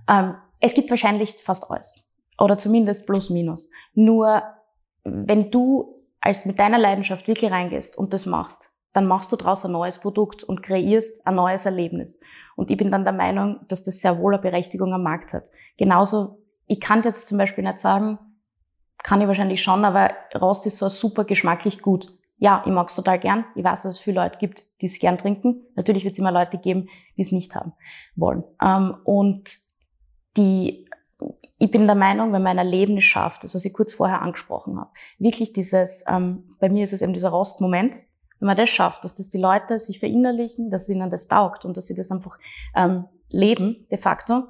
Ähm, 0.08 0.36
es 0.58 0.72
gibt 0.72 0.88
wahrscheinlich 0.88 1.34
fast 1.34 1.70
alles. 1.70 2.08
Oder 2.38 2.56
zumindest 2.56 3.06
plus 3.06 3.28
minus. 3.28 3.70
Nur 3.92 4.42
wenn 5.04 5.50
du 5.50 6.02
als 6.22 6.46
mit 6.46 6.58
deiner 6.58 6.78
Leidenschaft 6.78 7.28
wirklich 7.28 7.50
reingehst 7.50 7.98
und 7.98 8.14
das 8.14 8.24
machst, 8.24 8.70
dann 8.94 9.06
machst 9.06 9.30
du 9.32 9.36
daraus 9.36 9.66
ein 9.66 9.72
neues 9.72 9.98
Produkt 9.98 10.44
und 10.44 10.62
kreierst 10.62 11.26
ein 11.26 11.34
neues 11.34 11.66
Erlebnis. 11.66 12.20
Und 12.56 12.70
ich 12.70 12.78
bin 12.78 12.90
dann 12.90 13.04
der 13.04 13.12
Meinung, 13.12 13.60
dass 13.68 13.82
das 13.82 14.00
sehr 14.00 14.18
wohl 14.18 14.32
eine 14.32 14.40
Berechtigung 14.40 14.94
am 14.94 15.02
Markt 15.02 15.34
hat. 15.34 15.50
Genauso, 15.76 16.38
ich 16.66 16.80
kann 16.80 17.02
jetzt 17.02 17.28
zum 17.28 17.36
Beispiel 17.36 17.62
nicht 17.62 17.80
sagen, 17.80 18.18
kann 19.06 19.20
ich 19.20 19.28
wahrscheinlich 19.28 19.62
schon, 19.62 19.84
aber 19.84 20.10
Rost 20.34 20.66
ist 20.66 20.78
so 20.78 20.88
super 20.88 21.22
geschmacklich 21.22 21.80
gut. 21.80 22.12
Ja, 22.38 22.64
ich 22.66 22.72
mag 22.72 22.88
es 22.88 22.96
total 22.96 23.20
gern. 23.20 23.44
Ich 23.54 23.62
weiß, 23.62 23.82
dass 23.82 23.94
es 23.94 24.00
viele 24.00 24.20
Leute 24.20 24.36
gibt, 24.38 24.64
die 24.82 24.86
es 24.86 24.98
gern 24.98 25.16
trinken. 25.16 25.62
Natürlich 25.76 26.02
wird 26.02 26.14
es 26.14 26.18
immer 26.18 26.32
Leute 26.32 26.58
geben, 26.58 26.88
die 27.16 27.22
es 27.22 27.30
nicht 27.30 27.54
haben 27.54 27.72
wollen. 28.16 28.42
Ähm, 28.60 28.96
und 29.04 29.56
die, 30.36 30.88
ich 31.56 31.70
bin 31.70 31.86
der 31.86 31.94
Meinung, 31.94 32.32
wenn 32.32 32.42
man 32.42 32.58
ein 32.58 32.66
Erlebnis 32.66 33.04
schafft, 33.04 33.44
das 33.44 33.54
was 33.54 33.64
ich 33.64 33.72
kurz 33.72 33.94
vorher 33.94 34.22
angesprochen 34.22 34.76
habe, 34.76 34.90
wirklich 35.20 35.52
dieses, 35.52 36.04
ähm, 36.08 36.56
bei 36.58 36.68
mir 36.68 36.82
ist 36.82 36.92
es 36.92 37.00
eben 37.00 37.12
dieser 37.12 37.30
Rostmoment, 37.30 37.94
wenn 38.40 38.46
man 38.48 38.56
das 38.56 38.70
schafft, 38.70 39.04
dass 39.04 39.14
das 39.14 39.28
die 39.28 39.38
Leute 39.38 39.78
sich 39.78 40.00
verinnerlichen, 40.00 40.68
dass 40.68 40.88
ihnen 40.88 41.10
das 41.10 41.28
taugt 41.28 41.64
und 41.64 41.76
dass 41.76 41.86
sie 41.86 41.94
das 41.94 42.10
einfach 42.10 42.38
ähm, 42.74 43.04
leben, 43.28 43.86
de 43.88 43.98
facto, 43.98 44.48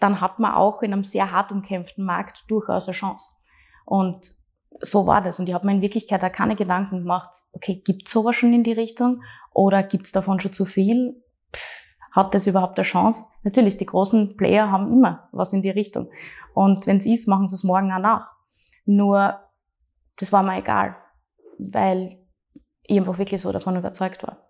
dann 0.00 0.20
hat 0.20 0.40
man 0.40 0.52
auch 0.52 0.82
in 0.82 0.92
einem 0.92 1.04
sehr 1.04 1.30
hart 1.30 1.52
umkämpften 1.52 2.04
Markt 2.04 2.42
durchaus 2.48 2.88
eine 2.88 2.96
Chance. 2.96 3.41
Und 3.84 4.32
so 4.80 5.06
war 5.06 5.22
das. 5.22 5.38
Und 5.38 5.48
ich 5.48 5.54
habe 5.54 5.66
mir 5.66 5.74
in 5.74 5.82
Wirklichkeit 5.82 6.24
auch 6.24 6.32
keine 6.32 6.56
Gedanken 6.56 7.00
gemacht, 7.00 7.30
okay, 7.52 7.82
gibt 7.84 8.08
sowas 8.08 8.36
schon 8.36 8.52
in 8.52 8.64
die 8.64 8.72
Richtung 8.72 9.22
oder 9.52 9.82
gibt 9.82 10.06
es 10.06 10.12
davon 10.12 10.40
schon 10.40 10.52
zu 10.52 10.64
viel? 10.64 11.22
Pff, 11.54 11.82
hat 12.12 12.34
das 12.34 12.46
überhaupt 12.46 12.78
eine 12.78 12.84
Chance? 12.84 13.26
Natürlich, 13.42 13.78
die 13.78 13.86
großen 13.86 14.36
Player 14.36 14.70
haben 14.70 14.92
immer 14.92 15.28
was 15.32 15.52
in 15.52 15.62
die 15.62 15.70
Richtung. 15.70 16.10
Und 16.54 16.86
wenn 16.86 16.98
es 16.98 17.06
ist, 17.06 17.28
machen 17.28 17.48
sie 17.48 17.54
es 17.54 17.64
morgen 17.64 17.92
auch 17.92 17.98
nach. 17.98 18.30
Nur, 18.84 19.38
das 20.18 20.32
war 20.32 20.42
mir 20.42 20.58
egal, 20.58 20.96
weil 21.58 22.18
ich 22.82 22.98
einfach 22.98 23.18
wirklich 23.18 23.40
so 23.40 23.52
davon 23.52 23.76
überzeugt 23.76 24.22
war. 24.22 24.48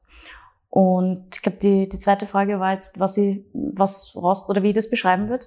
Und 0.69 1.37
ich 1.37 1.43
glaube, 1.43 1.59
die, 1.59 1.89
die 1.89 1.99
zweite 1.99 2.27
Frage 2.27 2.59
war 2.59 2.73
jetzt, 2.73 2.99
was 2.99 3.17
ich, 3.19 3.45
was 3.53 4.17
Rost 4.17 4.49
oder 4.49 4.63
wie 4.63 4.71
ich 4.71 4.75
das 4.75 4.91
beschreiben 4.91 5.29
würde. 5.29 5.47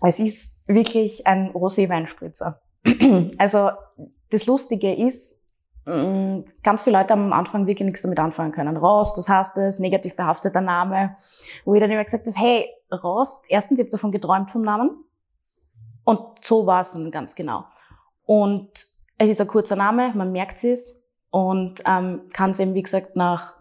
Es 0.00 0.18
ist 0.18 0.66
wirklich 0.68 1.26
ein 1.26 1.50
Rosé-Weinspritzer. 1.52 2.60
also 3.38 3.70
das 4.30 4.46
Lustige 4.46 4.94
ist, 4.94 5.42
mm, 5.84 6.40
ganz 6.62 6.82
viele 6.82 6.98
Leute 6.98 7.12
haben 7.12 7.24
am 7.24 7.32
Anfang 7.32 7.66
wirklich 7.66 7.86
nichts 7.86 8.02
damit 8.02 8.18
anfangen 8.18 8.52
können. 8.52 8.76
Rost, 8.76 9.18
was 9.18 9.28
heißt 9.28 9.56
das? 9.56 9.78
Negativ 9.78 10.16
behafteter 10.16 10.60
Name. 10.60 11.16
Wo 11.64 11.74
ich 11.74 11.80
dann 11.80 11.90
immer 11.90 12.04
gesagt 12.04 12.26
habe, 12.26 12.38
hey, 12.38 12.68
Rost, 12.90 13.44
erstens, 13.48 13.78
ich 13.78 13.84
habe 13.84 13.92
davon 13.92 14.12
geträumt 14.12 14.50
vom 14.50 14.62
Namen. 14.62 15.04
Und 16.04 16.20
so 16.40 16.66
war 16.66 16.80
es 16.80 16.92
dann 16.92 17.10
ganz 17.10 17.34
genau. 17.34 17.64
Und 18.24 18.86
es 19.18 19.28
ist 19.28 19.40
ein 19.40 19.46
kurzer 19.46 19.76
Name, 19.76 20.12
man 20.14 20.32
merkt 20.32 20.64
es 20.64 21.04
und 21.30 21.82
ähm, 21.86 22.22
kann 22.32 22.52
es 22.52 22.58
eben, 22.58 22.74
wie 22.74 22.82
gesagt, 22.82 23.16
nach 23.16 23.59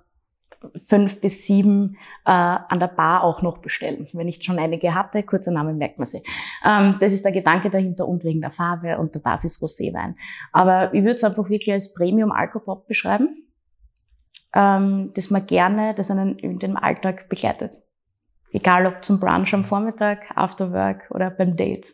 fünf 0.85 1.21
bis 1.21 1.45
sieben 1.45 1.97
äh, 2.25 2.31
an 2.31 2.79
der 2.79 2.87
Bar 2.87 3.23
auch 3.23 3.41
noch 3.41 3.59
bestellen. 3.59 4.07
Wenn 4.13 4.27
ich 4.27 4.43
schon 4.43 4.59
einige 4.59 4.93
hatte, 4.93 5.23
kurzer 5.23 5.51
Name 5.51 5.73
merkt 5.73 5.97
man 5.97 6.05
sie. 6.05 6.21
Ähm, 6.65 6.97
das 6.99 7.13
ist 7.13 7.23
der 7.23 7.31
Gedanke 7.31 7.69
dahinter 7.69 8.07
und 8.07 8.23
wegen 8.23 8.41
der 8.41 8.51
Farbe 8.51 8.97
und 8.97 9.15
der 9.15 9.19
Basis 9.19 9.61
Roséwein. 9.61 10.15
Aber 10.51 10.93
ich 10.93 11.01
würde 11.01 11.15
es 11.15 11.23
einfach 11.23 11.49
wirklich 11.49 11.71
als 11.71 11.93
Premium 11.93 12.31
Alkopop 12.31 12.87
beschreiben, 12.87 13.47
ähm, 14.53 15.11
das 15.15 15.29
man 15.29 15.45
gerne, 15.47 15.93
das 15.95 16.11
einen 16.11 16.37
in 16.39 16.59
dem 16.59 16.75
Alltag 16.75 17.29
begleitet. 17.29 17.75
Egal 18.51 18.87
ob 18.87 19.03
zum 19.03 19.19
Brunch 19.19 19.53
am 19.53 19.63
Vormittag, 19.63 20.19
After 20.35 20.73
Work 20.73 21.09
oder 21.11 21.29
beim 21.29 21.55
Date. 21.55 21.87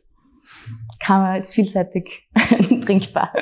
Man, 1.07 1.37
ist 1.37 1.53
vielseitig 1.53 2.29
trinkbar. 2.85 3.33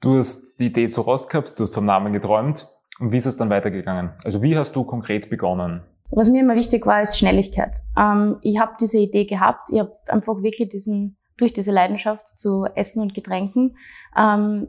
Du 0.00 0.18
hast 0.18 0.56
die 0.58 0.66
Idee 0.66 0.88
zu 0.88 1.02
Rost 1.02 1.30
gehabt, 1.30 1.58
du 1.58 1.62
hast 1.62 1.74
vom 1.74 1.84
Namen 1.84 2.12
geträumt. 2.12 2.66
Und 2.98 3.12
wie 3.12 3.16
ist 3.16 3.26
es 3.26 3.36
dann 3.36 3.50
weitergegangen? 3.50 4.12
Also 4.24 4.42
wie 4.42 4.56
hast 4.56 4.76
du 4.76 4.84
konkret 4.84 5.30
begonnen? 5.30 5.82
Was 6.10 6.28
mir 6.28 6.40
immer 6.40 6.54
wichtig 6.54 6.84
war, 6.84 7.00
ist 7.00 7.18
Schnelligkeit. 7.18 7.76
Ähm, 7.98 8.36
ich 8.42 8.58
habe 8.58 8.72
diese 8.78 8.98
Idee 8.98 9.24
gehabt. 9.24 9.70
Ich 9.72 9.78
habe 9.78 9.96
einfach 10.06 10.42
wirklich 10.42 10.68
diesen, 10.68 11.16
durch 11.38 11.54
diese 11.54 11.70
Leidenschaft 11.70 12.38
zu 12.38 12.66
Essen 12.74 13.00
und 13.00 13.14
Getränken, 13.14 13.76
ähm, 14.16 14.68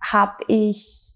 habe 0.00 0.44
ich 0.48 1.12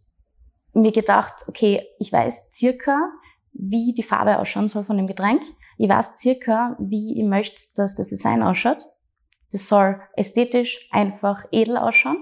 mir 0.73 0.93
gedacht, 0.93 1.45
okay, 1.49 1.83
ich 1.99 2.13
weiß 2.13 2.51
circa, 2.53 3.11
wie 3.53 3.95
die 3.95 4.03
Farbe 4.03 4.39
ausschauen 4.39 4.69
soll 4.69 4.85
von 4.85 4.97
dem 4.97 5.07
Getränk. 5.07 5.43
Ich 5.79 5.89
weiß 5.89 6.17
circa, 6.17 6.77
wie 6.79 7.19
ich 7.19 7.27
möchte, 7.27 7.61
dass 7.77 7.95
das 7.95 8.09
Design 8.09 8.43
ausschaut. 8.43 8.85
Das 9.53 9.69
soll 9.69 10.01
ästhetisch, 10.15 10.89
einfach, 10.91 11.45
edel 11.51 11.77
ausschauen. 11.77 12.19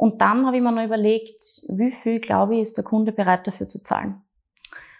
Und 0.00 0.22
dann 0.22 0.46
habe 0.46 0.56
ich 0.56 0.62
mir 0.62 0.72
noch 0.72 0.82
überlegt, 0.82 1.44
wie 1.68 1.92
viel, 1.92 2.20
glaube 2.20 2.54
ich, 2.54 2.62
ist 2.62 2.78
der 2.78 2.84
Kunde 2.84 3.12
bereit 3.12 3.46
dafür 3.46 3.68
zu 3.68 3.82
zahlen. 3.82 4.22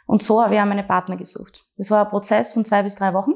Und 0.04 0.23
so 0.23 0.42
habe 0.42 0.54
ich 0.54 0.61
auch 0.61 0.66
meine 0.66 0.85
Partner 0.85 1.16
gesucht. 1.16 1.64
Das 1.78 1.90
war 1.90 2.04
ein 2.04 2.11
Prozess 2.11 2.52
von 2.52 2.66
zwei 2.66 2.83
bis 2.83 2.97
drei 2.97 3.14
Wochen. 3.14 3.33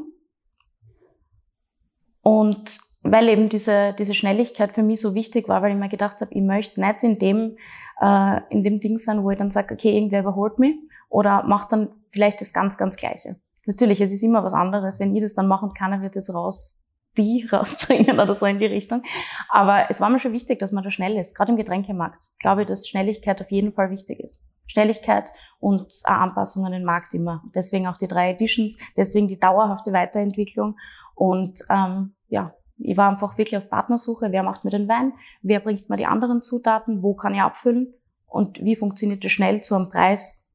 Und 2.21 2.79
weil 3.03 3.31
eben 3.31 3.49
diese, 3.49 3.95
diese 3.95 4.13
Schnelligkeit 4.13 4.75
für 4.75 4.83
mich 4.83 5.01
so 5.01 5.15
wichtig 5.15 5.49
war, 5.49 5.63
weil 5.63 5.73
ich 5.73 5.79
mir 5.79 5.89
gedacht 5.89 6.21
habe, 6.21 6.35
ich 6.35 6.43
möchte 6.43 6.83
nicht 6.83 7.03
in 7.03 7.19
dem, 7.19 7.57
äh, 7.99 8.43
in 8.51 8.63
dem 8.63 8.81
Ding 8.81 8.99
sein, 8.99 9.23
wo 9.23 9.31
ich 9.31 9.39
dann 9.39 9.51
sage, 9.51 9.73
okay, 9.73 9.95
irgendwer 9.95 10.21
überholt 10.21 10.59
mich 10.59 10.77
oder 11.09 11.45
macht 11.45 11.73
dann 11.73 11.89
vielleicht 12.11 12.43
das 12.43 12.53
ganz, 12.53 12.77
ganz 12.77 12.97
Gleiche. 12.97 13.37
Natürlich, 13.65 14.03
es 14.03 14.13
ist 14.13 14.23
immer 14.23 14.45
was 14.45 14.53
anderes, 14.53 15.01
wenn 15.01 15.17
ich 15.17 15.23
das 15.23 15.33
dann 15.33 15.49
mache 15.49 15.65
und 15.65 15.79
keiner 15.79 16.03
wird 16.03 16.15
jetzt 16.15 16.29
raus 16.29 16.84
die 17.17 17.49
rausbringen 17.53 18.21
oder 18.21 18.35
so 18.35 18.47
in 18.47 18.59
die 18.59 18.67
Richtung. 18.67 19.03
Aber 19.49 19.87
es 19.89 20.01
war 20.01 20.11
mir 20.11 20.19
schon 20.19 20.33
wichtig, 20.33 20.59
dass 20.59 20.73
man 20.73 20.85
da 20.85 20.91
schnell 20.91 21.17
ist. 21.17 21.35
Gerade 21.35 21.53
im 21.53 21.59
Getränkemarkt 21.59 22.23
glaube 22.39 22.63
ich, 22.63 22.69
dass 22.69 22.89
Schnelligkeit 22.89 23.41
auf 23.41 23.51
jeden 23.51 23.73
Fall 23.73 23.91
wichtig 23.91 24.21
ist. 24.21 24.49
Schnelligkeit 24.67 25.31
und 25.61 25.93
Anpassung 26.05 26.65
an 26.65 26.73
den 26.73 26.85
Markt 26.85 27.15
immer. 27.15 27.43
Deswegen 27.55 27.87
auch 27.87 27.97
die 27.97 28.09
drei 28.09 28.31
Editions, 28.31 28.79
deswegen 28.97 29.29
die 29.29 29.39
dauerhafte 29.39 29.93
Weiterentwicklung. 29.93 30.77
Und 31.15 31.61
ähm, 31.69 32.15
ja, 32.29 32.55
ich 32.79 32.97
war 32.97 33.11
einfach 33.11 33.39
wirklich 33.39 33.57
auf 33.57 33.69
Partnersuche. 33.69 34.29
Wer 34.31 34.43
macht 34.43 34.65
mir 34.65 34.71
den 34.71 34.89
Wein? 34.89 35.13
Wer 35.43 35.61
bringt 35.61 35.89
mir 35.89 35.97
die 35.97 36.07
anderen 36.07 36.43
Zutaten? 36.43 37.03
Wo 37.03 37.15
kann 37.15 37.35
ich 37.35 37.41
abfüllen? 37.41 37.95
Und 38.27 38.65
wie 38.65 38.75
funktioniert 38.75 39.25
das 39.25 39.33
schnell 39.33 39.63
zu 39.63 39.75
einem 39.77 39.91
Preis, 39.91 40.51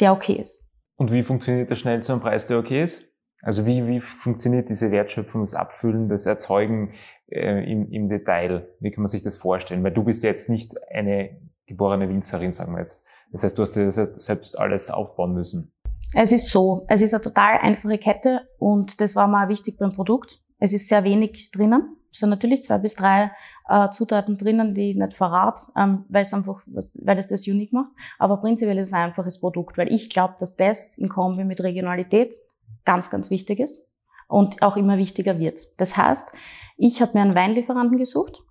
der 0.00 0.12
okay 0.12 0.34
ist? 0.34 0.70
Und 0.96 1.12
wie 1.12 1.22
funktioniert 1.22 1.70
das 1.70 1.78
schnell 1.78 2.02
zu 2.02 2.12
einem 2.12 2.20
Preis, 2.20 2.46
der 2.46 2.58
okay 2.58 2.82
ist? 2.82 3.11
Also 3.42 3.66
wie, 3.66 3.86
wie 3.88 4.00
funktioniert 4.00 4.68
diese 4.68 4.92
Wertschöpfung, 4.92 5.40
das 5.40 5.54
Abfüllen, 5.54 6.08
das 6.08 6.26
Erzeugen 6.26 6.94
äh, 7.28 7.70
im, 7.70 7.90
im 7.90 8.08
Detail? 8.08 8.68
Wie 8.78 8.92
kann 8.92 9.02
man 9.02 9.08
sich 9.08 9.22
das 9.22 9.36
vorstellen? 9.36 9.82
Weil 9.82 9.90
du 9.90 10.04
bist 10.04 10.22
jetzt 10.22 10.48
nicht 10.48 10.76
eine 10.92 11.36
geborene 11.66 12.08
Winzerin, 12.08 12.52
sagen 12.52 12.72
wir 12.72 12.78
jetzt. 12.78 13.04
Das 13.32 13.42
heißt, 13.42 13.58
du 13.58 13.62
hast 13.62 13.74
dir 13.74 13.86
das 13.86 13.96
selbst 13.96 14.58
alles 14.58 14.90
aufbauen 14.90 15.34
müssen. 15.34 15.72
Es 16.14 16.30
ist 16.30 16.50
so, 16.50 16.84
es 16.88 17.00
ist 17.00 17.14
eine 17.14 17.22
total 17.22 17.58
einfache 17.58 17.98
Kette 17.98 18.42
und 18.58 19.00
das 19.00 19.16
war 19.16 19.26
mal 19.26 19.48
wichtig 19.48 19.76
beim 19.78 19.90
Produkt. 19.90 20.40
Es 20.60 20.72
ist 20.72 20.88
sehr 20.88 21.02
wenig 21.02 21.50
drinnen. 21.50 21.96
Es 22.12 22.18
sind 22.18 22.28
natürlich 22.28 22.62
zwei 22.62 22.78
bis 22.78 22.94
drei 22.94 23.32
äh, 23.68 23.88
Zutaten 23.90 24.34
drinnen, 24.34 24.74
die 24.74 24.90
ich 24.90 24.96
nicht 24.96 25.14
verrate, 25.14 25.62
ähm, 25.76 26.04
weil 26.08 26.22
es 26.22 26.34
einfach, 26.34 26.62
weil 26.66 27.18
es 27.18 27.26
das 27.26 27.48
unique 27.48 27.72
macht. 27.72 27.90
Aber 28.18 28.36
prinzipiell 28.36 28.78
ist 28.78 28.88
es 28.88 28.94
ein 28.94 29.08
einfaches 29.08 29.40
Produkt, 29.40 29.78
weil 29.78 29.90
ich 29.90 30.10
glaube, 30.10 30.34
dass 30.38 30.56
das 30.56 30.96
in 30.98 31.08
Kombi 31.08 31.44
mit 31.44 31.62
Regionalität 31.62 32.34
ganz, 32.84 33.10
ganz 33.10 33.30
wichtig 33.30 33.60
ist 33.60 33.88
und 34.28 34.62
auch 34.62 34.76
immer 34.76 34.98
wichtiger 34.98 35.38
wird. 35.38 35.60
Das 35.78 35.96
heißt, 35.96 36.32
ich 36.76 37.02
habe 37.02 37.12
mir 37.14 37.22
einen 37.22 37.34
Weinlieferanten 37.34 37.98
gesucht, 37.98 38.42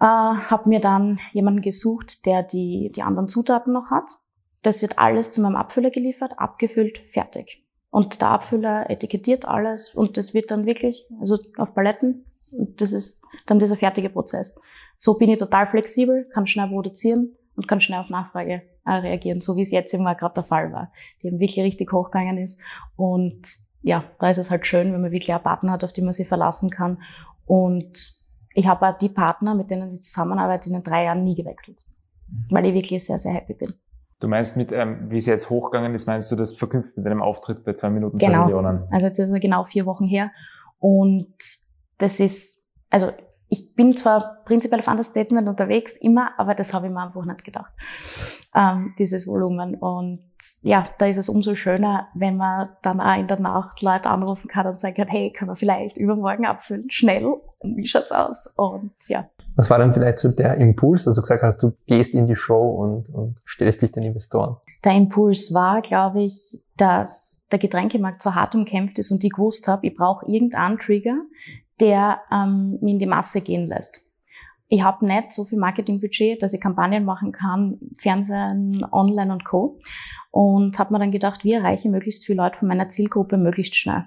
äh, 0.00 0.04
habe 0.04 0.68
mir 0.68 0.80
dann 0.80 1.20
jemanden 1.32 1.60
gesucht, 1.60 2.26
der 2.26 2.42
die, 2.42 2.90
die 2.94 3.02
anderen 3.02 3.28
Zutaten 3.28 3.72
noch 3.72 3.90
hat. 3.90 4.10
Das 4.62 4.82
wird 4.82 4.98
alles 4.98 5.30
zu 5.30 5.40
meinem 5.40 5.56
Abfüller 5.56 5.90
geliefert, 5.90 6.38
abgefüllt, 6.38 6.98
fertig. 6.98 7.64
Und 7.90 8.20
der 8.20 8.28
Abfüller 8.28 8.90
etikettiert 8.90 9.46
alles 9.46 9.94
und 9.94 10.16
das 10.16 10.34
wird 10.34 10.50
dann 10.50 10.66
wirklich, 10.66 11.06
also 11.20 11.38
auf 11.56 11.74
Paletten, 11.74 12.24
und 12.50 12.80
das 12.80 12.92
ist 12.92 13.22
dann 13.46 13.58
dieser 13.58 13.76
fertige 13.76 14.10
Prozess. 14.10 14.60
So 14.96 15.14
bin 15.14 15.30
ich 15.30 15.38
total 15.38 15.66
flexibel, 15.66 16.28
kann 16.32 16.46
schnell 16.46 16.68
produzieren 16.68 17.36
und 17.56 17.68
kann 17.68 17.80
schnell 17.80 18.00
auf 18.00 18.10
Nachfrage 18.10 18.62
reagieren, 18.96 19.40
so 19.40 19.56
wie 19.56 19.62
es 19.62 19.70
jetzt 19.70 19.94
immer 19.94 20.14
gerade 20.14 20.34
der 20.34 20.44
Fall 20.44 20.72
war, 20.72 20.92
die 21.22 21.28
eben 21.28 21.40
wirklich 21.40 21.64
richtig 21.64 21.92
hochgegangen 21.92 22.38
ist. 22.38 22.60
Und 22.96 23.46
ja, 23.82 24.04
da 24.18 24.30
ist 24.30 24.38
es 24.38 24.50
halt 24.50 24.66
schön, 24.66 24.92
wenn 24.92 25.00
man 25.00 25.12
wirklich 25.12 25.32
einen 25.32 25.42
Partner 25.42 25.72
hat, 25.72 25.84
auf 25.84 25.92
den 25.92 26.04
man 26.04 26.12
sich 26.12 26.28
verlassen 26.28 26.70
kann. 26.70 27.00
Und 27.46 28.18
ich 28.54 28.66
habe 28.66 28.86
auch 28.86 28.98
die 28.98 29.08
Partner, 29.08 29.54
mit 29.54 29.70
denen 29.70 29.92
ich 29.92 30.02
zusammenarbeite, 30.02 30.68
in 30.68 30.74
den 30.74 30.82
drei 30.82 31.04
Jahren 31.04 31.24
nie 31.24 31.34
gewechselt, 31.34 31.78
weil 32.50 32.66
ich 32.66 32.74
wirklich 32.74 33.04
sehr, 33.04 33.18
sehr 33.18 33.32
happy 33.32 33.54
bin. 33.54 33.72
Du 34.20 34.26
meinst 34.26 34.56
mit, 34.56 34.72
ähm, 34.72 35.10
wie 35.10 35.18
es 35.18 35.26
jetzt 35.26 35.48
hochgegangen 35.48 35.94
ist, 35.94 36.06
meinst 36.06 36.30
du 36.32 36.36
das 36.36 36.52
verknüpft 36.52 36.96
mit 36.96 37.06
einem 37.06 37.22
Auftritt 37.22 37.62
bei 37.64 37.72
zwei 37.74 37.90
Minuten 37.90 38.18
genau. 38.18 38.32
zwei 38.32 38.44
Millionen? 38.46 38.88
Also 38.90 39.06
jetzt 39.06 39.18
ist 39.18 39.30
er 39.30 39.38
genau 39.38 39.62
vier 39.62 39.86
Wochen 39.86 40.06
her 40.06 40.32
und 40.80 41.28
das 41.98 42.18
ist, 42.18 42.68
also 42.90 43.12
ich 43.48 43.74
bin 43.74 43.96
zwar 43.96 44.42
prinzipiell 44.44 44.80
auf 44.80 44.88
Understatement 44.88 45.48
unterwegs, 45.48 45.96
immer, 45.96 46.30
aber 46.38 46.54
das 46.54 46.74
habe 46.74 46.86
ich 46.86 46.92
mir 46.92 47.02
einfach 47.02 47.24
nicht 47.24 47.44
gedacht, 47.44 47.72
ähm, 48.54 48.94
dieses 48.98 49.26
Volumen. 49.26 49.74
Und 49.74 50.20
ja, 50.62 50.84
da 50.98 51.06
ist 51.06 51.16
es 51.16 51.28
umso 51.28 51.54
schöner, 51.54 52.08
wenn 52.14 52.36
man 52.36 52.68
dann 52.82 53.00
auch 53.00 53.16
in 53.16 53.26
der 53.26 53.40
Nacht 53.40 53.80
Leute 53.80 54.10
anrufen 54.10 54.48
kann 54.48 54.66
und 54.66 54.78
sagen 54.78 54.94
kann, 54.94 55.08
hey, 55.08 55.32
können 55.32 55.50
wir 55.50 55.56
vielleicht 55.56 55.96
übermorgen 55.96 56.46
abfüllen? 56.46 56.90
Schnell, 56.90 57.26
wie 57.62 57.86
schaut's 57.86 58.12
aus? 58.12 58.48
Und 58.56 58.92
ja. 59.08 59.28
Was 59.56 59.70
war 59.70 59.78
dann 59.78 59.94
vielleicht 59.94 60.18
so 60.18 60.30
der 60.30 60.56
Impuls, 60.56 61.04
dass 61.04 61.16
du 61.16 61.22
gesagt 61.22 61.42
hast, 61.42 61.62
du 61.62 61.72
gehst 61.86 62.14
in 62.14 62.26
die 62.26 62.36
Show 62.36 62.68
und, 62.68 63.08
und 63.08 63.40
stellst 63.46 63.82
dich 63.82 63.92
den 63.92 64.04
Investoren? 64.04 64.56
Der 64.84 64.92
Impuls 64.92 65.52
war, 65.52 65.80
glaube 65.80 66.22
ich, 66.22 66.62
dass 66.76 67.48
der 67.50 67.58
Getränkemarkt 67.58 68.22
so 68.22 68.34
hart 68.34 68.54
umkämpft 68.54 68.98
ist 68.98 69.10
und 69.10 69.24
ich 69.24 69.32
gewusst 69.32 69.66
habe, 69.66 69.86
ich 69.88 69.96
brauche 69.96 70.26
irgendeinen 70.26 70.78
Trigger, 70.78 71.16
der 71.80 72.20
ähm, 72.32 72.78
mich 72.80 72.94
in 72.94 72.98
die 72.98 73.06
Masse 73.06 73.40
gehen 73.40 73.68
lässt. 73.68 74.04
Ich 74.70 74.82
habe 74.82 75.06
nicht 75.06 75.32
so 75.32 75.44
viel 75.44 75.58
Marketingbudget, 75.58 76.42
dass 76.42 76.52
ich 76.52 76.60
Kampagnen 76.60 77.04
machen 77.04 77.32
kann, 77.32 77.78
Fernsehen, 77.96 78.84
Online 78.92 79.32
und 79.32 79.44
Co. 79.44 79.78
Und 80.30 80.78
habe 80.78 80.92
mir 80.92 80.98
dann 80.98 81.10
gedacht, 81.10 81.42
wie 81.42 81.54
erreiche 81.54 81.88
ich 81.88 81.92
möglichst 81.92 82.26
viele 82.26 82.42
Leute 82.42 82.58
von 82.58 82.68
meiner 82.68 82.90
Zielgruppe 82.90 83.38
möglichst 83.38 83.76
schnell. 83.76 84.04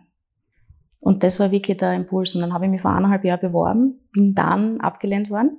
Und 1.01 1.23
das 1.23 1.39
war 1.39 1.49
wirklich 1.49 1.77
der 1.77 1.93
Impuls. 1.93 2.35
Und 2.35 2.41
dann 2.41 2.53
habe 2.53 2.65
ich 2.65 2.71
mich 2.71 2.81
vor 2.81 2.91
eineinhalb 2.91 3.25
Jahren 3.25 3.41
beworben, 3.41 4.07
bin 4.13 4.35
dann 4.35 4.79
abgelehnt 4.81 5.31
worden. 5.31 5.57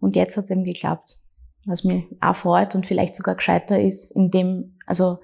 Und 0.00 0.16
jetzt 0.16 0.36
hat 0.36 0.44
es 0.44 0.50
eben 0.50 0.64
geklappt. 0.64 1.20
Was 1.64 1.84
mir 1.84 2.04
auch 2.20 2.36
freut 2.36 2.74
und 2.74 2.86
vielleicht 2.86 3.14
sogar 3.14 3.36
gescheiter 3.36 3.80
ist, 3.80 4.10
in 4.10 4.30
dem, 4.30 4.76
also 4.86 5.18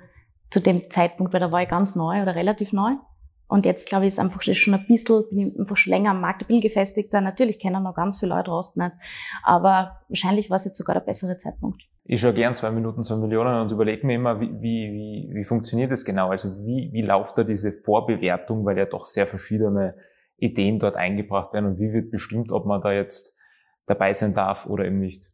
zu 0.51 0.61
dem 0.61 0.91
Zeitpunkt, 0.91 1.33
weil 1.33 1.41
da 1.41 1.51
war 1.51 1.63
ich 1.63 1.69
ganz 1.69 1.97
neu 1.97 2.23
oder 2.23 2.35
relativ 2.35 2.73
neu. 2.73 2.93
Und 3.53 3.67
jetzt, 3.67 3.87
glaube 3.87 4.07
ich, 4.07 4.15
ist 4.15 4.19
einfach 4.19 4.41
schon 4.41 4.73
ein 4.73 4.87
bisschen, 4.87 5.29
bin 5.29 5.39
ich 5.39 5.61
einfach 5.61 5.77
schon 5.77 5.91
länger 5.91 6.13
am 6.13 6.23
Markt, 6.23 6.41
ein 6.41 6.47
bisschen 6.47 6.63
gefestigter. 6.63 7.21
Natürlich 7.21 7.59
kennen 7.59 7.83
noch 7.83 7.95
ganz 7.95 8.19
viele 8.19 8.35
Leute 8.35 8.51
Rost 8.51 8.79
nicht. 8.79 8.93
Aber 9.43 10.01
wahrscheinlich 10.09 10.49
war 10.49 10.57
es 10.57 10.65
jetzt 10.65 10.79
sogar 10.79 10.95
der 10.95 11.03
bessere 11.03 11.37
Zeitpunkt. 11.37 11.83
Ich 12.05 12.19
schaue 12.19 12.33
gern 12.33 12.55
zwei 12.55 12.71
Minuten, 12.71 13.03
zwei 13.03 13.17
Millionen 13.17 13.61
und 13.61 13.71
überlege 13.71 14.07
mir 14.07 14.15
immer, 14.15 14.41
wie, 14.41 14.51
wie, 14.63 15.31
wie, 15.35 15.45
funktioniert 15.45 15.93
das 15.93 16.07
genau? 16.07 16.31
Also 16.31 16.65
wie, 16.65 16.89
wie 16.95 17.03
läuft 17.03 17.37
da 17.37 17.45
diese 17.45 17.75
Vorbewertung, 17.75 18.65
weil 18.65 18.79
ja 18.79 18.87
doch 18.87 19.05
sehr 19.05 19.27
verschiedene 19.27 19.97
Ideen 20.39 20.79
dort 20.79 20.97
eingebracht 20.97 21.53
werden 21.53 21.67
und 21.67 21.79
wie 21.79 21.93
wird 21.93 22.11
bestimmt, 22.11 22.53
ob 22.53 22.65
man 22.65 22.81
da 22.81 22.91
jetzt 22.91 23.39
dabei 23.85 24.15
sein 24.15 24.33
darf 24.33 24.65
oder 24.65 24.87
eben 24.87 24.99
nicht? 24.99 25.31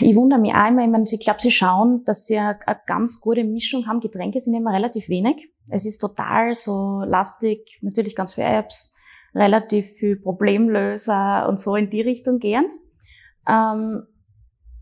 Ich 0.00 0.14
wundere 0.14 0.40
mich 0.40 0.54
auch 0.54 0.68
immer, 0.68 0.84
ich, 0.84 0.90
meine, 0.90 1.04
ich 1.10 1.20
glaube, 1.20 1.40
sie 1.40 1.50
schauen, 1.50 2.04
dass 2.04 2.26
sie 2.26 2.38
eine, 2.38 2.58
eine 2.66 2.80
ganz 2.86 3.20
gute 3.20 3.44
Mischung 3.44 3.86
haben. 3.86 4.00
Getränke 4.00 4.40
sind 4.40 4.54
immer 4.54 4.72
relativ 4.72 5.08
wenig. 5.08 5.50
Es 5.70 5.86
ist 5.86 5.98
total 5.98 6.54
so 6.54 7.02
lastig, 7.06 7.78
natürlich 7.82 8.16
ganz 8.16 8.34
viele 8.34 8.48
Apps, 8.48 8.96
relativ 9.34 9.86
viel 9.86 10.16
Problemlöser 10.16 11.48
und 11.48 11.58
so 11.58 11.76
in 11.76 11.88
die 11.88 12.02
Richtung 12.02 12.38
gehend. 12.38 12.72
Ähm, 13.48 14.06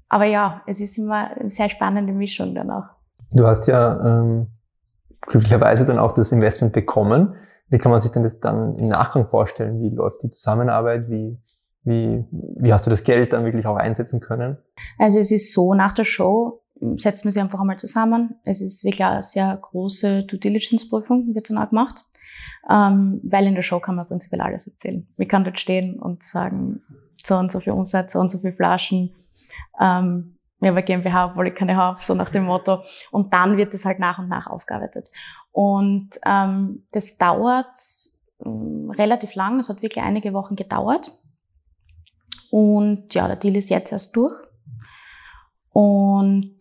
aber 0.09 0.25
ja, 0.25 0.63
es 0.67 0.81
ist 0.81 0.99
immer 0.99 1.37
eine 1.37 1.49
sehr 1.49 1.69
spannende 1.69 2.13
Mischung 2.13 2.55
danach. 2.55 2.97
Du 3.33 3.47
hast 3.47 3.67
ja 3.69 4.21
ähm, 4.21 4.49
glücklicherweise 5.21 5.87
dann 5.87 5.99
auch 5.99 6.13
das 6.13 6.33
Investment 6.33 6.73
bekommen. 6.73 7.37
Wie 7.69 7.79
kann 7.79 7.93
man 7.93 8.01
sich 8.01 8.11
denn 8.11 8.25
das 8.25 8.41
dann 8.41 8.77
im 8.77 8.87
Nachgang 8.87 9.29
vorstellen? 9.29 9.81
Wie 9.81 9.91
läuft 9.91 10.25
die 10.25 10.31
Zusammenarbeit? 10.31 11.09
Wie, 11.09 11.39
wie, 11.85 12.25
wie 12.31 12.73
hast 12.73 12.87
du 12.87 12.91
das 12.91 13.05
Geld 13.05 13.33
dann 13.33 13.45
wirklich 13.45 13.67
auch 13.67 13.77
einsetzen 13.77 14.21
können? 14.21 14.59
Also 14.99 15.19
es 15.19 15.31
ist 15.31 15.53
so, 15.53 15.75
nach 15.75 15.93
der 15.93 16.05
Show 16.05 16.63
setzt 16.97 17.25
man 17.25 17.33
sich 17.33 17.43
einfach 17.43 17.61
einmal 17.61 17.79
zusammen. 17.79 18.37
Es 18.45 18.61
ist 18.61 18.85
wirklich 18.85 19.05
eine 19.05 19.23
sehr 19.23 19.59
große 19.61 20.25
Due 20.25 20.39
Diligence-Prüfung, 20.39 21.35
wird 21.35 21.51
dann 21.51 21.59
auch 21.59 21.69
gemacht. 21.71 22.05
Ähm, 22.71 23.21
weil 23.25 23.47
in 23.47 23.55
der 23.55 23.63
Show 23.63 23.81
kann 23.81 23.97
man 23.97 24.07
prinzipiell 24.07 24.41
alles 24.41 24.67
erzählen. 24.67 25.07
Wir 25.17 25.29
kann 25.29 25.45
dort 25.45 25.59
stehen 25.59 25.99
und 25.99 26.23
sagen, 26.23 26.83
so 27.25 27.37
und 27.37 27.53
so 27.53 27.61
viel 27.61 27.73
Umsatz, 27.73 28.13
so 28.13 28.19
und 28.19 28.31
so 28.31 28.39
viel 28.39 28.53
Flaschen. 28.53 29.15
Ähm, 29.81 30.37
ja, 30.61 30.73
bei 30.73 30.83
GmbH, 30.83 31.27
obwohl 31.27 31.49
ich 31.49 31.55
keine 31.55 31.77
habe, 31.77 32.03
so 32.03 32.15
nach 32.15 32.31
dem 32.31 32.45
Motto. 32.45 32.83
Und 33.11 33.33
dann 33.33 33.57
wird 33.57 33.73
es 33.75 33.85
halt 33.85 33.99
nach 33.99 34.19
und 34.19 34.29
nach 34.29 34.47
aufgearbeitet. 34.47 35.11
Und 35.53 36.11
ähm, 36.27 36.87
das 36.93 37.17
dauert 37.17 37.79
ähm, 38.45 38.91
relativ 38.91 39.35
lang, 39.35 39.59
es 39.59 39.69
hat 39.69 39.83
wirklich 39.83 40.05
einige 40.05 40.33
Wochen 40.33 40.57
gedauert. 40.57 41.19
Und 42.51 43.15
ja, 43.15 43.27
der 43.27 43.37
Deal 43.37 43.57
ist 43.57 43.71
jetzt 43.71 43.93
erst 43.93 44.15
durch. 44.17 44.35
Und 45.71 46.59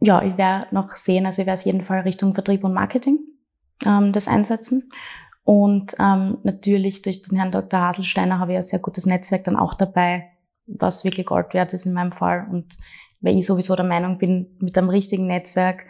ja, 0.00 0.22
ich 0.22 0.36
werde 0.36 0.74
noch 0.74 0.94
sehen, 0.94 1.26
also 1.26 1.42
ich 1.42 1.46
werde 1.46 1.60
auf 1.60 1.66
jeden 1.66 1.82
Fall 1.82 2.00
Richtung 2.00 2.34
Vertrieb 2.34 2.64
und 2.64 2.74
Marketing 2.74 3.18
ähm, 3.86 4.12
das 4.12 4.28
einsetzen. 4.28 4.90
Und 5.44 5.94
ähm, 5.98 6.38
natürlich 6.42 7.02
durch 7.02 7.22
den 7.22 7.38
Herrn 7.38 7.52
Dr. 7.52 7.80
Haselsteiner 7.80 8.38
habe 8.38 8.52
ich 8.52 8.58
ein 8.58 8.62
sehr 8.62 8.80
gutes 8.80 9.06
Netzwerk 9.06 9.44
dann 9.44 9.56
auch 9.56 9.74
dabei, 9.74 10.30
was 10.66 11.04
wirklich 11.04 11.26
Gold 11.26 11.54
wert 11.54 11.72
ist 11.72 11.86
in 11.86 11.94
meinem 11.94 12.12
Fall. 12.12 12.46
Und 12.50 12.76
weil 13.20 13.36
ich 13.36 13.46
sowieso 13.46 13.74
der 13.74 13.86
Meinung 13.86 14.18
bin, 14.18 14.56
mit 14.60 14.76
einem 14.76 14.90
richtigen 14.90 15.26
Netzwerk, 15.26 15.84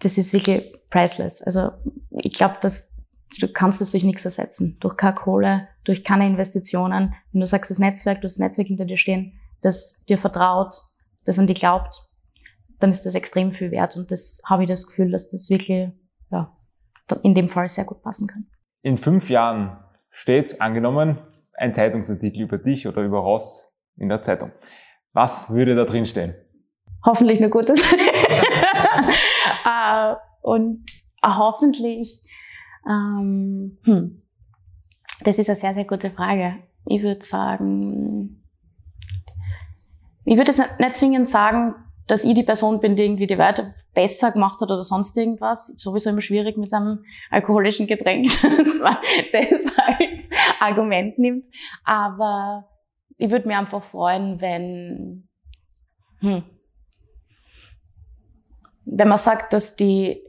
das 0.00 0.18
ist 0.18 0.32
wirklich 0.32 0.72
priceless. 0.90 1.40
Also 1.42 1.70
ich 2.10 2.34
glaube, 2.34 2.56
dass 2.60 2.94
du 3.40 3.48
kannst 3.48 3.80
es 3.80 3.90
durch 3.90 4.04
nichts 4.04 4.24
ersetzen. 4.24 4.76
Durch 4.80 4.96
keine 4.96 5.14
Kohle, 5.14 5.68
durch 5.84 6.04
keine 6.04 6.26
Investitionen. 6.26 7.14
Wenn 7.32 7.40
du 7.40 7.46
sagst, 7.46 7.70
das 7.70 7.78
Netzwerk, 7.78 8.20
du 8.20 8.24
hast 8.24 8.34
das 8.34 8.44
Netzwerk 8.44 8.68
hinter 8.68 8.84
dir 8.84 8.96
stehen, 8.96 9.38
das 9.60 10.04
dir 10.04 10.18
vertraut, 10.18 10.74
das 11.24 11.38
an 11.38 11.46
die 11.46 11.54
glaubt, 11.54 12.08
dann 12.80 12.90
ist 12.90 13.06
das 13.06 13.14
extrem 13.14 13.52
viel 13.52 13.70
wert. 13.70 13.96
Und 13.96 14.10
das 14.10 14.40
habe 14.44 14.64
ich 14.64 14.68
das 14.68 14.86
Gefühl, 14.86 15.10
dass 15.10 15.28
das 15.28 15.48
wirklich 15.50 15.92
ja, 16.30 16.56
in 17.22 17.34
dem 17.34 17.48
Fall 17.48 17.68
sehr 17.68 17.84
gut 17.84 18.02
passen 18.02 18.26
kann. 18.26 18.46
In 18.82 18.98
fünf 18.98 19.30
Jahren 19.30 19.78
steht, 20.10 20.60
angenommen, 20.60 21.18
ein 21.54 21.72
Zeitungsartikel 21.72 22.42
über 22.42 22.58
dich 22.58 22.88
oder 22.88 23.02
über 23.02 23.20
Ross 23.20 23.72
in 23.96 24.08
der 24.08 24.22
Zeitung. 24.22 24.50
Was 25.12 25.50
würde 25.50 25.74
da 25.76 25.84
drin 25.84 26.06
stehen? 26.06 26.34
Hoffentlich 27.04 27.40
nur 27.40 27.50
Gutes. 27.50 27.80
uh, 29.64 30.16
und 30.40 30.84
uh, 31.24 31.36
hoffentlich, 31.36 32.22
ähm, 32.88 33.78
hm, 33.84 34.22
das 35.24 35.38
ist 35.38 35.48
eine 35.48 35.56
sehr, 35.56 35.74
sehr 35.74 35.84
gute 35.84 36.10
Frage. 36.10 36.56
Ich 36.86 37.02
würde 37.02 37.24
sagen, 37.24 38.42
ich 40.24 40.36
würde 40.36 40.52
jetzt 40.52 40.78
nicht 40.78 40.96
zwingend 40.96 41.28
sagen, 41.28 41.74
dass 42.06 42.24
ich 42.24 42.34
die 42.34 42.42
Person 42.42 42.80
bin, 42.80 42.96
die 42.96 43.04
irgendwie 43.04 43.26
die 43.26 43.38
Werte 43.38 43.74
besser 43.94 44.32
gemacht 44.32 44.60
hat 44.60 44.70
oder 44.70 44.82
sonst 44.82 45.16
irgendwas. 45.16 45.68
Sowieso 45.78 46.10
immer 46.10 46.20
schwierig 46.20 46.56
mit 46.56 46.72
einem 46.72 47.04
alkoholischen 47.30 47.86
Getränk, 47.86 48.26
dass 48.42 48.78
man 48.80 48.96
das 49.32 49.66
als 49.76 50.30
Argument 50.60 51.18
nimmt. 51.18 51.46
Aber 51.84 52.68
ich 53.18 53.30
würde 53.30 53.48
mir 53.48 53.58
einfach 53.58 53.82
freuen, 53.82 54.40
wenn, 54.40 55.28
hm, 56.20 56.42
wenn 58.84 59.08
man 59.08 59.18
sagt, 59.18 59.52
dass 59.52 59.76
die, 59.76 60.22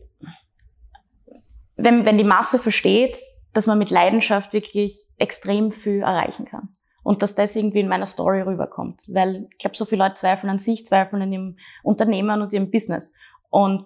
wenn, 1.84 2.06
wenn 2.06 2.18
die 2.18 2.24
Masse 2.24 2.60
versteht, 2.60 3.18
dass 3.54 3.68
man 3.68 3.78
mit 3.78 3.90
Leidenschaft 3.90 4.54
wirklich 4.54 5.06
extrem 5.18 5.72
viel 5.72 6.02
erreichen 6.02 6.46
kann 6.46 6.70
und 7.04 7.22
dass 7.22 7.36
das 7.36 7.56
irgendwie 7.56 7.82
in 7.82 7.88
meiner 7.88 8.06
Story 8.06 8.42
rüberkommt. 8.42 9.04
Weil 9.14 9.48
ich 9.52 9.58
glaube, 9.60 9.76
so 9.76 9.86
viele 9.86 10.04
Leute 10.04 10.16
zweifeln 10.16 10.50
an 10.50 10.60
sich, 10.60 10.86
zweifeln 10.86 11.22
an 11.22 11.32
ihrem 11.32 11.58
Unternehmen 11.84 12.42
und 12.42 12.54
ihrem 12.54 12.72
Business. 12.72 13.14
Und 13.50 13.86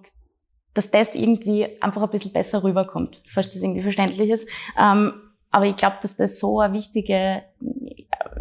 dass 0.73 0.91
das 0.91 1.15
irgendwie 1.15 1.81
einfach 1.81 2.03
ein 2.03 2.09
bisschen 2.09 2.31
besser 2.31 2.63
rüberkommt, 2.63 3.23
falls 3.29 3.51
das 3.51 3.61
irgendwie 3.61 3.81
verständlich 3.81 4.29
ist. 4.29 4.47
Ähm, 4.79 5.13
aber 5.49 5.65
ich 5.65 5.75
glaube, 5.75 5.97
dass 6.01 6.15
das 6.15 6.39
so 6.39 6.59
eine 6.59 6.73
wichtige, 6.73 7.43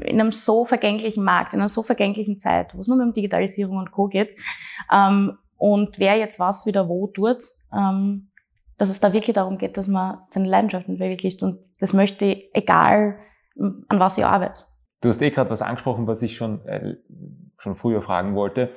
in 0.05 0.21
einem 0.21 0.33
so 0.33 0.65
vergänglichen 0.65 1.25
Markt, 1.25 1.55
in 1.55 1.61
einer 1.61 1.69
so 1.69 1.83
vergänglichen 1.83 2.39
Zeit, 2.39 2.75
wo 2.75 2.81
es 2.81 2.89
nur 2.89 3.01
um 3.03 3.13
Digitalisierung 3.13 3.79
und 3.79 3.91
Co. 3.91 4.09
geht, 4.09 4.35
ähm, 4.93 5.39
und 5.59 5.99
wer 5.99 6.17
jetzt 6.17 6.39
was 6.39 6.67
wieder 6.67 6.89
wo 6.89 7.07
tut, 7.07 7.39
ähm, 7.73 8.29
dass 8.79 8.91
es 8.91 9.01
da 9.01 9.13
wirklich 9.13 9.35
darum 9.35 9.59
geht, 9.59 9.77
dass 9.77 9.89
man 9.89 10.19
seine 10.29 10.49
Leidenschaften 10.49 10.99
verwirklicht. 10.99 11.43
Und 11.43 11.61
das 11.81 11.93
möchte 11.93 12.25
ich, 12.27 12.51
egal 12.53 13.19
an 13.57 14.01
was 14.01 14.19
ich 14.19 14.25
arbeite. 14.25 14.63
Du 15.01 15.09
hast 15.09 15.23
eh 15.23 15.31
gerade 15.31 15.51
was 15.51 15.63
angesprochen, 15.63 16.07
was 16.07 16.23
ich 16.23 16.37
schon, 16.37 16.65
äh, 16.67 16.97
schon 17.59 17.75
früher 17.75 18.03
fragen 18.03 18.35
wollte. 18.35 18.71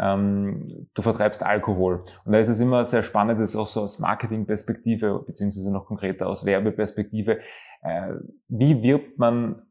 Ähm, 0.00 0.88
du 0.94 1.02
vertreibst 1.02 1.42
Alkohol. 1.42 2.04
Und 2.24 2.32
da 2.32 2.38
ist 2.38 2.48
es 2.48 2.60
immer 2.60 2.84
sehr 2.84 3.02
spannend, 3.02 3.40
das 3.40 3.56
auch 3.56 3.66
so 3.66 3.82
aus 3.82 3.98
Marketingperspektive, 3.98 5.24
beziehungsweise 5.26 5.72
noch 5.72 5.86
konkreter 5.86 6.28
aus 6.28 6.46
Werbeperspektive, 6.46 7.40
äh, 7.82 8.14
wie 8.48 8.82
wirbt 8.82 9.18
man 9.18 9.62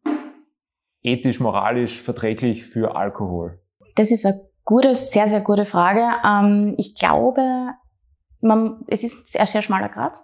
ethisch, 1.02 1.40
moralisch 1.40 2.02
verträglich 2.02 2.66
für 2.66 2.96
Alkohol? 2.96 3.60
Das 3.96 4.12
ist 4.12 4.26
eine 4.26 4.40
gute, 4.64 4.94
sehr, 4.94 5.28
sehr 5.28 5.42
gute 5.42 5.66
Frage. 5.66 6.08
Ähm, 6.24 6.76
ich 6.78 6.96
glaube, 7.00 7.72
man, 8.42 8.84
es 8.88 9.04
ist 9.04 9.38
ein 9.40 9.48
sehr 9.48 9.62
schmaler 9.62 9.90
Grad. 9.90 10.22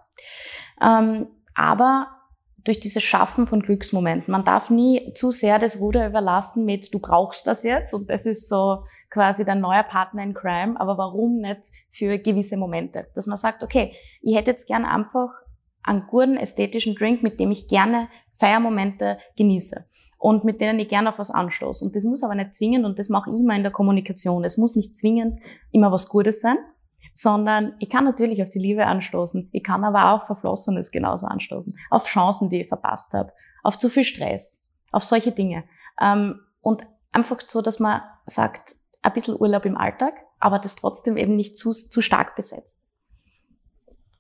Ähm, 0.82 1.28
aber 1.56 2.08
durch 2.64 2.80
dieses 2.80 3.02
Schaffen 3.02 3.48
von 3.48 3.62
Glücksmomenten. 3.62 4.32
Man 4.32 4.44
darf 4.44 4.70
nie 4.70 5.12
zu 5.14 5.32
sehr 5.32 5.58
das 5.58 5.80
Ruder 5.80 6.06
überlassen 6.08 6.66
mit, 6.66 6.94
du 6.94 7.00
brauchst 7.00 7.48
das 7.48 7.64
jetzt 7.64 7.94
und 7.94 8.10
das 8.10 8.26
ist 8.26 8.50
so 8.50 8.84
quasi 9.10 9.46
dein 9.46 9.62
neuer 9.62 9.84
Partner 9.84 10.22
in 10.22 10.34
Crime, 10.34 10.78
aber 10.78 10.98
warum 10.98 11.40
nicht 11.40 11.62
für 11.92 12.20
gewisse 12.20 12.58
Momente? 12.58 13.08
Dass 13.16 13.26
man 13.26 13.38
sagt, 13.38 13.64
okay, 13.64 13.94
ich 14.22 14.36
hätte 14.36 14.52
jetzt 14.52 14.68
gerne 14.68 14.90
einfach 14.90 15.30
einen 15.82 16.08
guten 16.08 16.36
ästhetischen 16.36 16.96
Drink, 16.96 17.24
mit 17.24 17.40
dem 17.40 17.52
ich 17.52 17.70
gerne 17.70 18.10
Feiermomente 18.34 19.18
genieße. 19.38 19.86
und 20.20 20.44
mit 20.44 20.62
denen 20.62 20.80
ich 20.80 20.90
gerne 20.90 21.10
auf 21.10 21.20
was 21.20 21.32
anstoße. 21.32 21.86
Und 21.86 21.96
das 21.96 22.04
muss 22.04 22.24
aber 22.24 22.36
nicht 22.36 22.56
zwingend, 22.56 22.86
und 22.86 22.98
das 23.00 23.10
mache 23.10 23.30
ich 23.30 23.38
immer 23.38 23.56
in 23.56 23.64
der 23.64 23.72
Kommunikation. 23.72 24.44
Es 24.44 24.58
muss 24.58 24.76
nicht 24.76 24.98
zwingend 24.98 25.40
immer 25.72 25.92
was 25.92 26.10
Gutes 26.10 26.42
sein, 26.42 26.58
sondern 27.18 27.74
ich 27.80 27.90
kann 27.90 28.06
natürlich 28.06 28.44
auf 28.44 28.50
die 28.50 28.60
Liebe 28.60 28.86
anstoßen. 28.86 29.50
Ich 29.52 29.64
kann 29.64 29.84
aber 29.84 30.12
auch 30.12 30.28
Verflossenes 30.28 30.92
genauso 30.92 31.26
anstoßen. 31.26 31.76
Auf 31.90 32.06
Chancen, 32.06 32.52
die 32.52 32.62
ich 32.62 32.68
verpasst 32.68 33.16
habe. 33.16 33.34
Auf 33.64 33.80
zu 33.80 33.90
viel 33.90 34.04
Stress. 34.04 34.68
Auf 34.92 35.04
solche 35.04 35.32
Dinge. 35.32 35.64
Ähm, 36.00 36.40
und 36.62 36.86
einfach 37.12 37.40
so, 37.48 37.64
dass 37.64 37.80
man 37.80 38.02
sagt, 38.28 38.76
ein 39.02 39.14
bisschen 39.14 39.36
Urlaub 39.36 39.66
im 39.66 39.78
Alltag, 39.78 40.14
aber 40.40 40.60
das 40.60 40.76
trotzdem 40.76 41.18
eben 41.18 41.36
nicht 41.36 41.58
zu, 41.58 41.72
zu 41.72 42.02
stark 42.04 42.36
besetzt. 42.36 42.84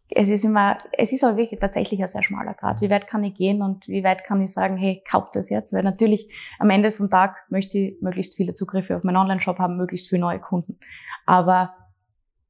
Es 0.10 0.30
ist 0.30 0.44
immer, 0.44 0.80
es 0.94 1.14
ist 1.14 1.24
aber 1.24 1.38
wirklich 1.38 1.60
tatsächlich 1.60 2.02
ein 2.02 2.08
sehr 2.08 2.24
schmaler 2.24 2.56
Grad. 2.56 2.82
Wie 2.82 2.90
weit 2.90 3.08
kann 3.08 3.24
ich 3.24 3.36
gehen 3.36 3.62
und 3.62 3.88
wie 3.88 4.04
weit 4.04 4.24
kann 4.24 4.42
ich 4.42 4.52
sagen, 4.52 4.76
hey, 4.76 5.04
kauf 5.08 5.30
das 5.30 5.52
jetzt? 5.52 5.72
Weil 5.72 5.84
natürlich 5.84 6.34
am 6.58 6.72
Ende 6.72 6.90
vom 6.90 7.12
Tag 7.12 7.46
möchte 7.50 7.78
ich 7.78 8.02
möglichst 8.02 8.36
viele 8.36 8.56
Zugriffe 8.56 8.96
auf 8.96 9.04
meinen 9.04 9.18
Online-Shop 9.18 9.60
haben, 9.60 9.78
möglichst 9.78 10.10
viele 10.10 10.22
neue 10.22 10.40
Kunden. 10.40 10.80
Aber 11.28 11.76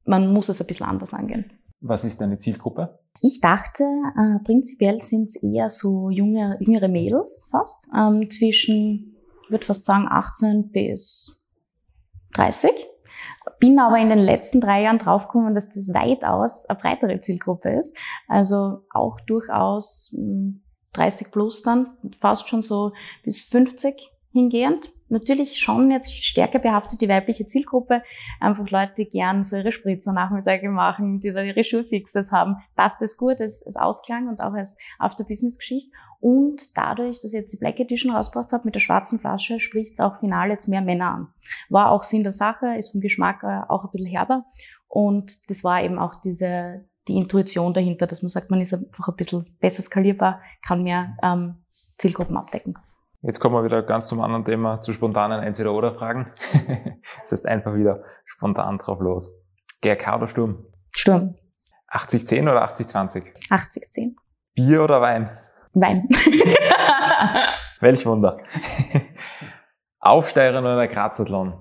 man 0.08 0.32
muss 0.32 0.48
es 0.48 0.60
ein 0.60 0.66
bisschen 0.66 0.86
anders 0.86 1.14
angehen. 1.14 1.52
Was 1.80 2.04
ist 2.04 2.20
deine 2.20 2.38
Zielgruppe? 2.38 2.98
Ich 3.20 3.40
dachte, 3.40 3.84
äh, 3.84 4.42
prinzipiell 4.44 5.00
sind 5.00 5.26
es 5.26 5.36
eher 5.42 5.68
so 5.68 6.10
junge, 6.10 6.56
jüngere 6.60 6.88
Mädels 6.88 7.48
fast, 7.50 7.86
ähm, 7.94 8.28
zwischen, 8.30 9.16
ich 9.44 9.50
würde 9.50 9.66
fast 9.66 9.84
sagen, 9.84 10.06
18 10.08 10.70
bis 10.70 11.40
30. 12.34 12.70
Bin 13.60 13.78
aber 13.78 13.98
in 13.98 14.08
den 14.08 14.18
letzten 14.18 14.60
drei 14.60 14.82
Jahren 14.82 14.98
draufgekommen, 14.98 15.54
dass 15.54 15.68
das 15.68 15.92
weitaus 15.92 16.66
eine 16.66 16.78
breitere 16.78 17.20
Zielgruppe 17.20 17.70
ist. 17.78 17.96
Also 18.28 18.84
auch 18.92 19.20
durchaus 19.26 20.14
30 20.92 21.26
hm, 21.26 21.32
plus 21.32 21.62
dann, 21.62 21.96
fast 22.20 22.48
schon 22.48 22.62
so 22.62 22.92
bis 23.24 23.42
50 23.42 24.12
hingehend 24.32 24.90
natürlich 25.08 25.58
schon 25.58 25.90
jetzt 25.90 26.12
stärker 26.24 26.58
behaftet 26.58 27.00
die 27.00 27.08
weibliche 27.08 27.46
Zielgruppe. 27.46 28.02
Einfach 28.40 28.68
Leute, 28.70 28.94
die 28.98 29.08
gern 29.08 29.42
so 29.42 29.56
ihre 29.56 29.72
Spritzer 29.72 30.12
Nachmittage 30.12 30.68
machen, 30.68 31.20
die 31.20 31.30
da 31.30 31.42
ihre 31.42 31.64
Schulfixes 31.64 32.32
haben. 32.32 32.56
Passt 32.76 33.00
das 33.00 33.16
gut 33.16 33.40
als, 33.40 33.64
als 33.64 33.76
Ausklang 33.76 34.28
und 34.28 34.40
auch 34.40 34.52
als 34.52 34.78
After-Business-Geschichte. 34.98 35.90
Und 36.20 36.76
dadurch, 36.76 37.20
dass 37.20 37.32
ich 37.32 37.38
jetzt 37.38 37.52
die 37.52 37.58
Black 37.58 37.78
Edition 37.78 38.12
rausgebracht 38.12 38.52
habe 38.52 38.64
mit 38.64 38.74
der 38.74 38.80
schwarzen 38.80 39.18
Flasche, 39.18 39.60
spricht 39.60 39.94
es 39.94 40.00
auch 40.00 40.18
final 40.18 40.50
jetzt 40.50 40.66
mehr 40.66 40.82
Männer 40.82 41.12
an. 41.12 41.28
War 41.68 41.90
auch 41.90 42.02
Sinn 42.02 42.24
der 42.24 42.32
Sache, 42.32 42.76
ist 42.76 42.90
vom 42.90 43.00
Geschmack 43.00 43.44
auch 43.68 43.84
ein 43.84 43.90
bisschen 43.92 44.08
herber. 44.08 44.44
Und 44.88 45.48
das 45.50 45.62
war 45.62 45.82
eben 45.82 45.98
auch 45.98 46.16
diese, 46.16 46.84
die 47.06 47.16
Intuition 47.16 47.72
dahinter, 47.72 48.06
dass 48.06 48.22
man 48.22 48.30
sagt, 48.30 48.50
man 48.50 48.60
ist 48.60 48.74
einfach 48.74 49.08
ein 49.08 49.16
bisschen 49.16 49.56
besser 49.60 49.82
skalierbar, 49.82 50.40
kann 50.66 50.82
mehr 50.82 51.16
ähm, 51.22 51.56
Zielgruppen 51.98 52.36
abdecken. 52.36 52.78
Jetzt 53.20 53.40
kommen 53.40 53.56
wir 53.56 53.64
wieder 53.64 53.82
ganz 53.82 54.06
zum 54.06 54.20
anderen 54.20 54.44
Thema, 54.44 54.80
zu 54.80 54.92
spontanen 54.92 55.42
Entweder-Oder-Fragen. 55.42 56.32
das 57.20 57.32
heißt 57.32 57.46
einfach 57.46 57.74
wieder 57.74 58.04
spontan 58.24 58.78
drauf 58.78 59.00
los. 59.00 59.32
GRK 59.82 60.16
oder 60.16 60.28
Sturm? 60.28 60.64
Sturm. 60.94 61.34
80-10 61.90 62.42
oder 62.42 62.64
80-20? 62.64 63.24
80-10. 63.50 64.14
Bier 64.54 64.84
oder 64.84 65.00
Wein? 65.00 65.30
Wein. 65.74 66.08
Welch 67.80 68.06
Wunder. 68.06 68.38
Aufsteigen 69.98 70.58
oder 70.58 70.86
Grazathlon? 70.86 71.54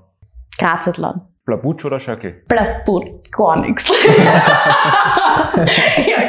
Grazathlon. 0.60 1.22
Blabutsch 1.44 1.86
oder 1.86 2.00
Schöckel? 2.00 2.44
Blabutsch, 2.48 3.32
gar 3.32 3.60
nichts. 3.62 3.88
ja, 4.16 4.34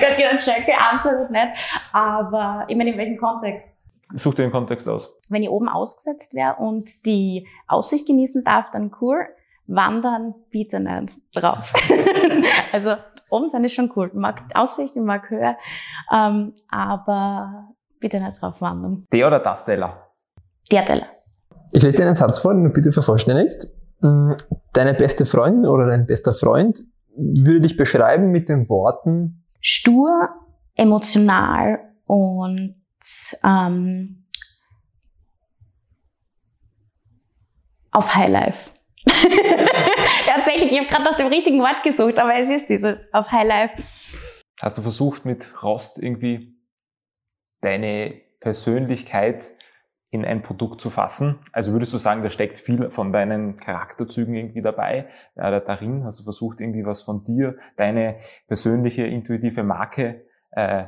gar 0.01 0.13
keinen 0.13 0.41
Schöckel, 0.41 0.75
absolut 0.91 1.31
nicht. 1.31 1.49
Aber 1.93 2.65
ich 2.69 2.77
meine, 2.77 2.93
in 2.93 2.99
welchem 2.99 3.19
Kontext? 3.19 3.79
Such 4.15 4.35
dir 4.35 4.43
den 4.43 4.51
Kontext 4.51 4.89
aus. 4.89 5.19
Wenn 5.29 5.43
ich 5.43 5.51
oben 5.51 5.69
ausgesetzt 5.69 6.35
wäre 6.35 6.57
und 6.57 7.05
die 7.05 7.47
Aussicht 7.67 8.07
genießen 8.07 8.45
darf, 8.45 8.71
dann 8.71 8.91
cool. 9.01 9.27
Wandern 9.67 10.35
bitte 10.51 10.81
nicht 10.81 11.19
drauf. 11.35 11.73
also 12.73 12.95
oben 13.31 13.51
sein 13.51 13.65
ist 13.65 13.75
schon 13.75 13.93
cool. 13.97 14.09
Ich 14.09 14.19
mag 14.19 14.43
Aussicht, 14.55 14.97
ich 14.97 15.03
mag 15.03 15.29
Höhe, 15.29 15.57
ähm, 16.11 16.53
aber 16.71 17.69
bitte 18.01 18.21
nicht 18.21 18.41
drauf 18.41 18.61
wandern. 18.61 19.07
Der 19.13 19.27
oder 19.27 19.41
das 19.41 19.65
Teller? 19.65 20.11
Der 20.71 20.85
Teller. 20.85 21.07
Ich 21.73 21.83
lese 21.83 21.99
dir 21.99 22.07
einen 22.07 22.15
Satz 22.15 22.39
vor, 22.39 22.55
den 22.55 22.65
du 22.65 22.71
bitte 22.71 22.93
vervollständigst. 22.93 23.69
Mm, 24.01 24.33
deine 24.73 24.95
beste 24.95 25.27
Freundin 25.27 25.67
oder 25.67 25.87
dein 25.87 26.07
bester 26.07 26.33
Freund 26.33 26.83
würde 27.15 27.61
dich 27.61 27.77
beschreiben 27.77 28.31
mit 28.31 28.49
den 28.49 28.69
Worten 28.69 29.45
stur, 29.61 30.29
emotional 30.77 31.79
und 32.07 32.78
ähm, 33.45 34.25
auf 37.91 38.15
Highlife. 38.15 38.71
Tatsächlich, 40.27 40.73
ich 40.73 40.79
habe 40.79 40.89
gerade 40.89 41.05
nach 41.05 41.17
dem 41.17 41.29
richtigen 41.29 41.61
Wort 41.61 41.83
gesucht, 41.83 42.19
aber 42.19 42.35
es 42.35 42.49
ist 42.49 42.69
dieses 42.69 43.13
auf 43.13 43.31
Highlife. 43.31 43.83
Hast 44.61 44.79
du 44.79 44.83
versucht, 44.83 45.25
mit 45.25 45.63
Rost 45.63 46.03
irgendwie 46.03 46.57
deine 47.61 48.21
Persönlichkeit 48.41 49.45
in 50.11 50.25
ein 50.25 50.43
Produkt 50.43 50.81
zu 50.81 50.91
fassen? 50.91 51.39
Also 51.53 51.73
würdest 51.73 51.93
du 51.95 51.99
sagen, 51.99 52.23
da 52.23 52.31
steckt 52.31 52.59
viel 52.59 52.91
von 52.91 53.13
deinen 53.13 53.57
Charakterzügen 53.57 54.35
irgendwie 54.35 54.63
dabei, 54.63 55.09
äh, 55.37 55.61
darin? 55.61 56.05
Hast 56.05 56.21
du 56.21 56.25
versucht, 56.25 56.61
irgendwie 56.61 56.85
was 56.85 57.03
von 57.03 57.25
dir, 57.25 57.57
deine 57.77 58.17
persönliche, 58.47 59.07
intuitive 59.07 59.63
Marke 59.63 60.27
äh, 60.51 60.87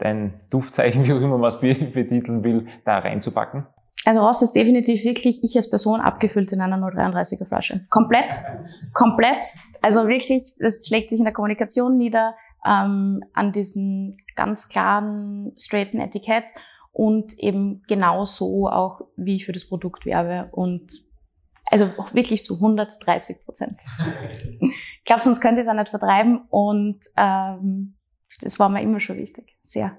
dein 0.00 0.40
Duftzeichen, 0.50 1.04
wie 1.06 1.12
auch 1.12 1.20
immer 1.20 1.38
man 1.38 1.48
es 1.48 1.60
betiteln 1.60 2.44
will, 2.44 2.66
da 2.84 2.98
reinzupacken? 2.98 3.66
Also 4.06 4.20
Ross 4.20 4.40
ist 4.40 4.52
definitiv 4.52 5.04
wirklich 5.04 5.44
ich 5.44 5.56
als 5.56 5.68
Person 5.68 6.00
abgefüllt 6.00 6.50
in 6.52 6.60
einer 6.60 6.78
033er 6.78 7.46
Flasche. 7.46 7.86
Komplett, 7.90 8.40
komplett. 8.94 9.44
Also 9.82 10.08
wirklich, 10.08 10.54
das 10.58 10.86
schlägt 10.86 11.10
sich 11.10 11.18
in 11.18 11.24
der 11.24 11.34
Kommunikation 11.34 11.98
nieder, 11.98 12.34
ähm, 12.64 13.22
an 13.34 13.52
diesem 13.52 14.16
ganz 14.36 14.68
klaren, 14.68 15.52
straighten 15.58 16.00
Etikett 16.00 16.44
und 16.92 17.38
eben 17.38 17.82
genau 17.88 18.24
so 18.24 18.68
auch, 18.68 19.02
wie 19.16 19.36
ich 19.36 19.46
für 19.46 19.52
das 19.52 19.66
Produkt 19.66 20.06
werbe 20.06 20.48
und 20.52 20.92
also 21.70 21.88
wirklich 22.12 22.44
zu 22.44 22.54
130 22.54 23.44
Prozent. 23.44 23.80
ich 24.60 25.04
glaube, 25.04 25.22
sonst 25.22 25.40
könnte 25.40 25.60
ich 25.60 25.66
es 25.66 25.70
auch 25.70 25.76
nicht 25.76 25.88
vertreiben 25.88 26.46
und 26.48 27.00
ähm, 27.16 27.94
das 28.40 28.58
war 28.58 28.68
mir 28.68 28.82
immer 28.82 29.00
schon 29.00 29.16
wichtig, 29.16 29.56
sehr. 29.62 29.98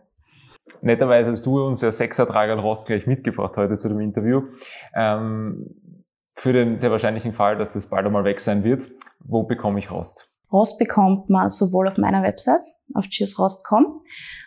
Netterweise 0.81 1.31
hast 1.31 1.45
du 1.45 1.65
uns 1.65 1.81
ja 1.81 1.91
Sechsertrager 1.91 2.55
Rost 2.57 2.87
gleich 2.87 3.07
mitgebracht 3.07 3.57
heute 3.57 3.75
zu 3.75 3.89
dem 3.89 3.99
Interview. 3.99 4.43
Ähm, 4.95 5.75
für 6.33 6.53
den 6.53 6.77
sehr 6.77 6.91
wahrscheinlichen 6.91 7.33
Fall, 7.33 7.57
dass 7.57 7.73
das 7.73 7.87
bald 7.87 8.05
einmal 8.05 8.23
weg 8.23 8.39
sein 8.39 8.63
wird, 8.63 8.89
wo 9.19 9.43
bekomme 9.43 9.79
ich 9.79 9.91
Rost? 9.91 10.29
Rost 10.51 10.79
bekommt 10.79 11.29
man 11.29 11.49
sowohl 11.49 11.87
auf 11.87 11.97
meiner 11.97 12.23
Website, 12.23 12.61
auf 12.93 13.07
cheersrost.com, 13.07 13.99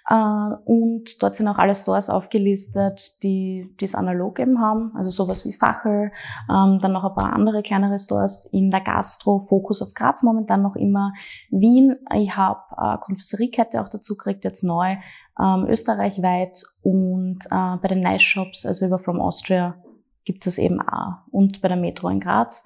und 0.07 1.23
dort 1.23 1.35
sind 1.35 1.49
auch 1.49 1.57
alle 1.57 1.75
Stores 1.75 2.11
aufgelistet, 2.11 3.23
die 3.23 3.75
es 3.81 3.95
analog 3.95 4.39
eben 4.39 4.61
haben, 4.61 4.93
also 4.95 5.09
sowas 5.09 5.47
wie 5.47 5.55
Fachel, 5.55 6.13
ähm, 6.51 6.79
dann 6.79 6.93
noch 6.93 7.05
ein 7.05 7.15
paar 7.15 7.33
andere 7.33 7.63
kleinere 7.63 7.99
Stores 7.99 8.47
in 8.53 8.71
der 8.71 8.83
Gastro, 8.83 9.39
Fokus 9.39 9.81
auf 9.81 9.95
Graz 9.95 10.23
momentan 10.23 10.61
noch 10.61 10.77
immer, 10.77 11.15
Wien, 11.51 11.97
ich 12.15 12.37
habe 12.37 12.61
äh, 12.77 12.99
Konfessoriekette 12.99 13.81
auch 13.81 13.89
dazu 13.89 14.15
gekriegt, 14.17 14.45
jetzt 14.45 14.63
neu, 14.63 14.97
ähm, 15.41 15.67
österreichweit 15.69 16.63
und 16.83 17.47
äh, 17.47 17.77
bei 17.81 17.89
den 17.89 18.01
Nice 18.01 18.23
Shops, 18.23 18.67
also 18.67 18.85
über 18.85 18.99
From 18.99 19.21
Austria, 19.21 19.77
gibt 20.25 20.47
es 20.47 20.59
eben 20.59 20.81
auch 20.81 21.23
und 21.31 21.63
bei 21.63 21.69
der 21.69 21.77
Metro 21.77 22.09
in 22.09 22.21
Graz. 22.21 22.65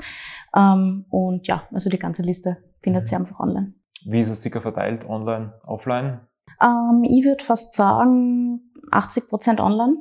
Ähm, 0.57 1.05
und 1.11 1.47
ja, 1.47 1.63
also 1.73 1.89
die 1.91 1.99
ganze 1.99 2.23
Liste 2.23 2.57
findet 2.83 3.11
ihr 3.13 3.19
einfach 3.19 3.39
online. 3.39 3.75
Wie 4.05 4.21
ist 4.21 4.31
es 4.31 4.43
sicher 4.43 4.61
verteilt, 4.61 5.09
online, 5.09 5.55
offline? 5.65 6.21
Ähm, 6.61 7.05
ich 7.05 7.25
würde 7.25 7.45
fast 7.45 7.75
sagen 7.75 8.73
80 8.91 9.29
Prozent 9.29 9.61
online, 9.61 9.97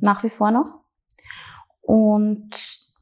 nach 0.00 0.22
wie 0.24 0.30
vor 0.30 0.50
noch. 0.50 0.80
Und 1.80 2.50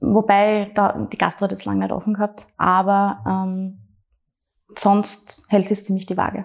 wobei 0.00 0.70
da, 0.74 1.06
die 1.12 1.18
Gastro 1.18 1.44
hat 1.44 1.52
jetzt 1.52 1.64
lange 1.64 1.80
nicht 1.80 1.92
offen 1.92 2.14
gehabt, 2.14 2.46
aber 2.56 3.22
ähm, 3.26 3.78
sonst 4.76 5.46
hält 5.48 5.70
es 5.70 5.84
ziemlich 5.84 6.06
die 6.06 6.16
Waage. 6.16 6.44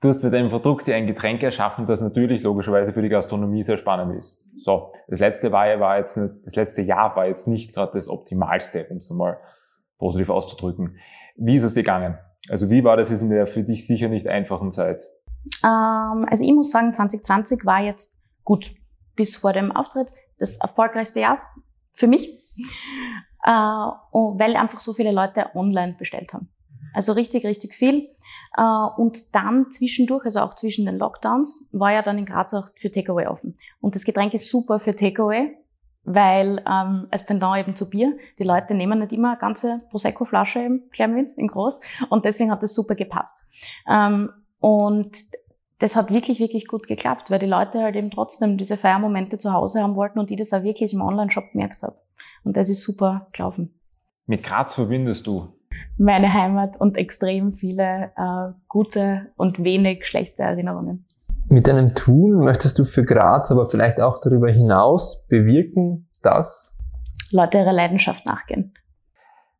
Du 0.00 0.08
hast 0.08 0.22
mit 0.22 0.32
deinem 0.32 0.50
Produkt 0.50 0.88
ein 0.88 1.06
Getränk 1.06 1.42
erschaffen, 1.42 1.86
das 1.86 2.00
natürlich 2.00 2.42
logischerweise 2.42 2.92
für 2.92 3.02
die 3.02 3.08
Gastronomie 3.08 3.62
sehr 3.62 3.78
spannend 3.78 4.14
ist. 4.14 4.44
So, 4.56 4.92
das 5.08 5.18
letzte 5.18 5.48
Jahr 5.48 5.80
war 5.80 5.96
jetzt 5.96 6.16
nicht, 6.16 6.34
das 6.44 6.54
letzte 6.54 6.82
Jahr 6.82 7.16
war 7.16 7.26
jetzt 7.26 7.48
nicht 7.48 7.74
gerade 7.74 7.92
das 7.94 8.08
optimalste, 8.08 8.86
um 8.90 8.98
es 8.98 9.10
mal 9.10 9.38
positiv 9.98 10.30
auszudrücken. 10.30 10.98
Wie 11.36 11.56
ist 11.56 11.64
es 11.64 11.74
dir 11.74 11.82
gegangen? 11.82 12.18
Also 12.48 12.70
wie 12.70 12.84
war 12.84 12.96
das 12.96 13.10
in 13.20 13.30
der 13.30 13.46
für 13.46 13.64
dich 13.64 13.86
sicher 13.86 14.08
nicht 14.08 14.28
einfachen 14.28 14.70
Zeit? 14.70 15.08
Ähm, 15.62 16.26
also 16.28 16.44
ich 16.44 16.52
muss 16.52 16.70
sagen, 16.70 16.92
2020 16.92 17.64
war 17.64 17.80
jetzt 17.80 18.20
gut 18.44 18.74
bis 19.16 19.36
vor 19.36 19.52
dem 19.52 19.72
Auftritt 19.72 20.08
das 20.38 20.56
erfolgreichste 20.56 21.20
Jahr 21.20 21.38
für 21.92 22.06
mich, 22.06 22.28
äh, 23.44 23.50
weil 23.50 24.56
einfach 24.56 24.80
so 24.80 24.92
viele 24.92 25.12
Leute 25.12 25.54
online 25.54 25.94
bestellt 25.98 26.32
haben. 26.32 26.48
Also 26.92 27.12
richtig, 27.12 27.44
richtig 27.44 27.74
viel. 27.74 28.10
Äh, 28.56 28.62
und 28.96 29.34
dann 29.34 29.70
zwischendurch, 29.70 30.24
also 30.24 30.40
auch 30.40 30.54
zwischen 30.54 30.86
den 30.86 30.96
Lockdowns, 30.96 31.68
war 31.72 31.92
ja 31.92 32.02
dann 32.02 32.18
in 32.18 32.24
Graz 32.24 32.54
auch 32.54 32.68
für 32.76 32.90
Takeaway 32.90 33.26
offen. 33.26 33.54
Und 33.80 33.94
das 33.94 34.04
Getränk 34.04 34.32
ist 34.32 34.48
super 34.48 34.78
für 34.78 34.94
Takeaway, 34.94 35.56
weil 36.04 36.58
ähm, 36.58 37.08
als 37.10 37.26
Pendant 37.26 37.58
eben 37.58 37.74
zu 37.74 37.90
Bier, 37.90 38.16
die 38.38 38.44
Leute 38.44 38.74
nehmen 38.74 39.00
nicht 39.00 39.12
immer 39.12 39.30
eine 39.30 39.38
ganze 39.38 39.80
Prosecco-Flasche 39.90 40.60
im 40.60 40.90
klein 40.90 41.26
in 41.36 41.48
groß 41.48 41.80
und 42.10 42.24
deswegen 42.24 42.50
hat 42.50 42.62
das 42.62 42.74
super 42.74 42.94
gepasst. 42.94 43.38
Ähm, 43.88 44.30
und 44.64 45.18
das 45.78 45.94
hat 45.94 46.10
wirklich, 46.10 46.40
wirklich 46.40 46.66
gut 46.68 46.86
geklappt, 46.86 47.30
weil 47.30 47.38
die 47.38 47.44
Leute 47.44 47.82
halt 47.82 47.96
eben 47.96 48.08
trotzdem 48.08 48.56
diese 48.56 48.78
Feiermomente 48.78 49.36
zu 49.36 49.52
Hause 49.52 49.82
haben 49.82 49.94
wollten 49.94 50.18
und 50.18 50.30
ich 50.30 50.38
das 50.38 50.54
auch 50.54 50.62
wirklich 50.62 50.94
im 50.94 51.02
Online-Shop 51.02 51.52
gemerkt 51.52 51.82
habe. 51.82 51.96
Und 52.44 52.56
das 52.56 52.70
ist 52.70 52.82
super 52.82 53.26
gelaufen. 53.32 53.78
Mit 54.24 54.42
Graz 54.42 54.72
verbindest 54.72 55.26
du? 55.26 55.48
Meine 55.98 56.32
Heimat 56.32 56.80
und 56.80 56.96
extrem 56.96 57.52
viele 57.52 58.12
äh, 58.16 58.54
gute 58.66 59.32
und 59.36 59.62
wenig 59.62 60.06
schlechte 60.06 60.44
Erinnerungen. 60.44 61.04
Mit 61.50 61.66
deinem 61.66 61.94
Tun 61.94 62.38
möchtest 62.38 62.78
du 62.78 62.86
für 62.86 63.04
Graz, 63.04 63.50
aber 63.50 63.66
vielleicht 63.66 64.00
auch 64.00 64.18
darüber 64.18 64.50
hinaus 64.50 65.26
bewirken, 65.28 66.08
dass 66.22 66.74
Leute 67.32 67.58
ihrer 67.58 67.74
Leidenschaft 67.74 68.24
nachgehen. 68.24 68.72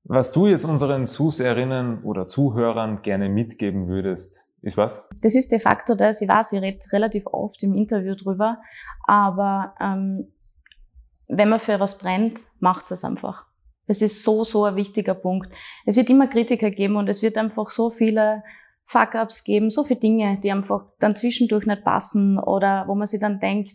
Was 0.04 0.32
du 0.32 0.46
jetzt 0.46 0.64
unseren 0.64 1.06
Zuseherinnen 1.06 2.04
oder 2.04 2.26
Zuhörern 2.26 3.02
gerne 3.02 3.28
mitgeben 3.28 3.86
würdest, 3.86 4.43
ist 4.64 4.76
was? 4.76 5.06
Das 5.20 5.34
ist 5.34 5.52
de 5.52 5.58
facto 5.58 5.94
das. 5.94 6.22
Ich 6.22 6.28
weiß, 6.28 6.52
ich 6.52 6.62
rede 6.62 6.80
relativ 6.90 7.26
oft 7.26 7.62
im 7.62 7.74
Interview 7.74 8.14
drüber, 8.14 8.58
aber 9.06 9.74
ähm, 9.78 10.32
wenn 11.28 11.50
man 11.50 11.60
für 11.60 11.80
was 11.80 11.98
brennt, 11.98 12.40
macht 12.60 12.90
das 12.90 13.04
einfach. 13.04 13.44
Das 13.86 14.00
ist 14.00 14.24
so, 14.24 14.44
so 14.44 14.64
ein 14.64 14.76
wichtiger 14.76 15.14
Punkt. 15.14 15.52
Es 15.84 15.96
wird 15.96 16.08
immer 16.08 16.26
Kritiker 16.28 16.70
geben 16.70 16.96
und 16.96 17.08
es 17.08 17.22
wird 17.22 17.36
einfach 17.36 17.68
so 17.68 17.90
viele 17.90 18.42
Fuck-ups 18.86 19.44
geben, 19.44 19.68
so 19.68 19.84
viele 19.84 20.00
Dinge, 20.00 20.38
die 20.42 20.50
einfach 20.50 20.86
dann 20.98 21.16
zwischendurch 21.16 21.66
nicht 21.66 21.84
passen 21.84 22.38
oder 22.38 22.84
wo 22.86 22.94
man 22.94 23.06
sich 23.06 23.20
dann 23.20 23.40
denkt, 23.40 23.72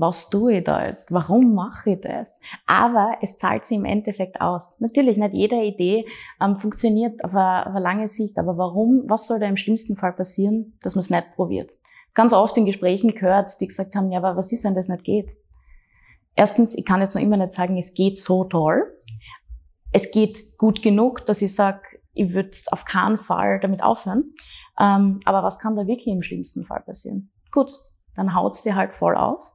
was 0.00 0.30
tue 0.30 0.58
ich 0.58 0.64
da 0.64 0.86
jetzt? 0.86 1.12
Warum 1.12 1.54
mache 1.54 1.90
ich 1.90 2.00
das? 2.00 2.40
Aber 2.66 3.18
es 3.20 3.36
zahlt 3.36 3.66
sich 3.66 3.76
im 3.76 3.84
Endeffekt 3.84 4.40
aus. 4.40 4.80
Natürlich, 4.80 5.18
nicht 5.18 5.34
jede 5.34 5.62
Idee 5.62 6.06
ähm, 6.40 6.56
funktioniert 6.56 7.22
auf 7.22 7.34
eine, 7.34 7.66
auf 7.66 7.74
eine 7.74 7.80
lange 7.80 8.08
Sicht, 8.08 8.38
aber 8.38 8.56
warum, 8.56 9.04
was 9.08 9.26
soll 9.26 9.38
da 9.38 9.46
im 9.46 9.58
schlimmsten 9.58 9.96
Fall 9.96 10.14
passieren, 10.14 10.78
dass 10.82 10.94
man 10.94 11.00
es 11.00 11.10
nicht 11.10 11.34
probiert? 11.34 11.70
Ganz 12.14 12.32
oft 12.32 12.56
in 12.56 12.64
Gesprächen 12.64 13.10
gehört, 13.14 13.60
die 13.60 13.66
gesagt 13.66 13.94
haben, 13.94 14.10
ja, 14.10 14.18
aber 14.18 14.36
was 14.36 14.50
ist, 14.52 14.64
wenn 14.64 14.74
das 14.74 14.88
nicht 14.88 15.04
geht? 15.04 15.32
Erstens, 16.34 16.74
ich 16.74 16.86
kann 16.86 17.02
jetzt 17.02 17.14
noch 17.14 17.22
immer 17.22 17.36
nicht 17.36 17.52
sagen, 17.52 17.76
es 17.76 17.92
geht 17.92 18.18
so 18.18 18.44
toll. 18.44 18.90
Es 19.92 20.10
geht 20.10 20.56
gut 20.56 20.80
genug, 20.80 21.26
dass 21.26 21.42
ich 21.42 21.54
sage, 21.54 21.82
ich 22.14 22.32
würde 22.32 22.56
auf 22.70 22.86
keinen 22.86 23.18
Fall 23.18 23.60
damit 23.60 23.82
aufhören. 23.82 24.32
Ähm, 24.80 25.20
aber 25.26 25.42
was 25.42 25.58
kann 25.58 25.76
da 25.76 25.86
wirklich 25.86 26.06
im 26.06 26.22
schlimmsten 26.22 26.64
Fall 26.64 26.80
passieren? 26.80 27.30
Gut, 27.52 27.70
dann 28.16 28.34
haut's 28.34 28.62
dir 28.62 28.76
halt 28.76 28.94
voll 28.94 29.14
auf. 29.14 29.50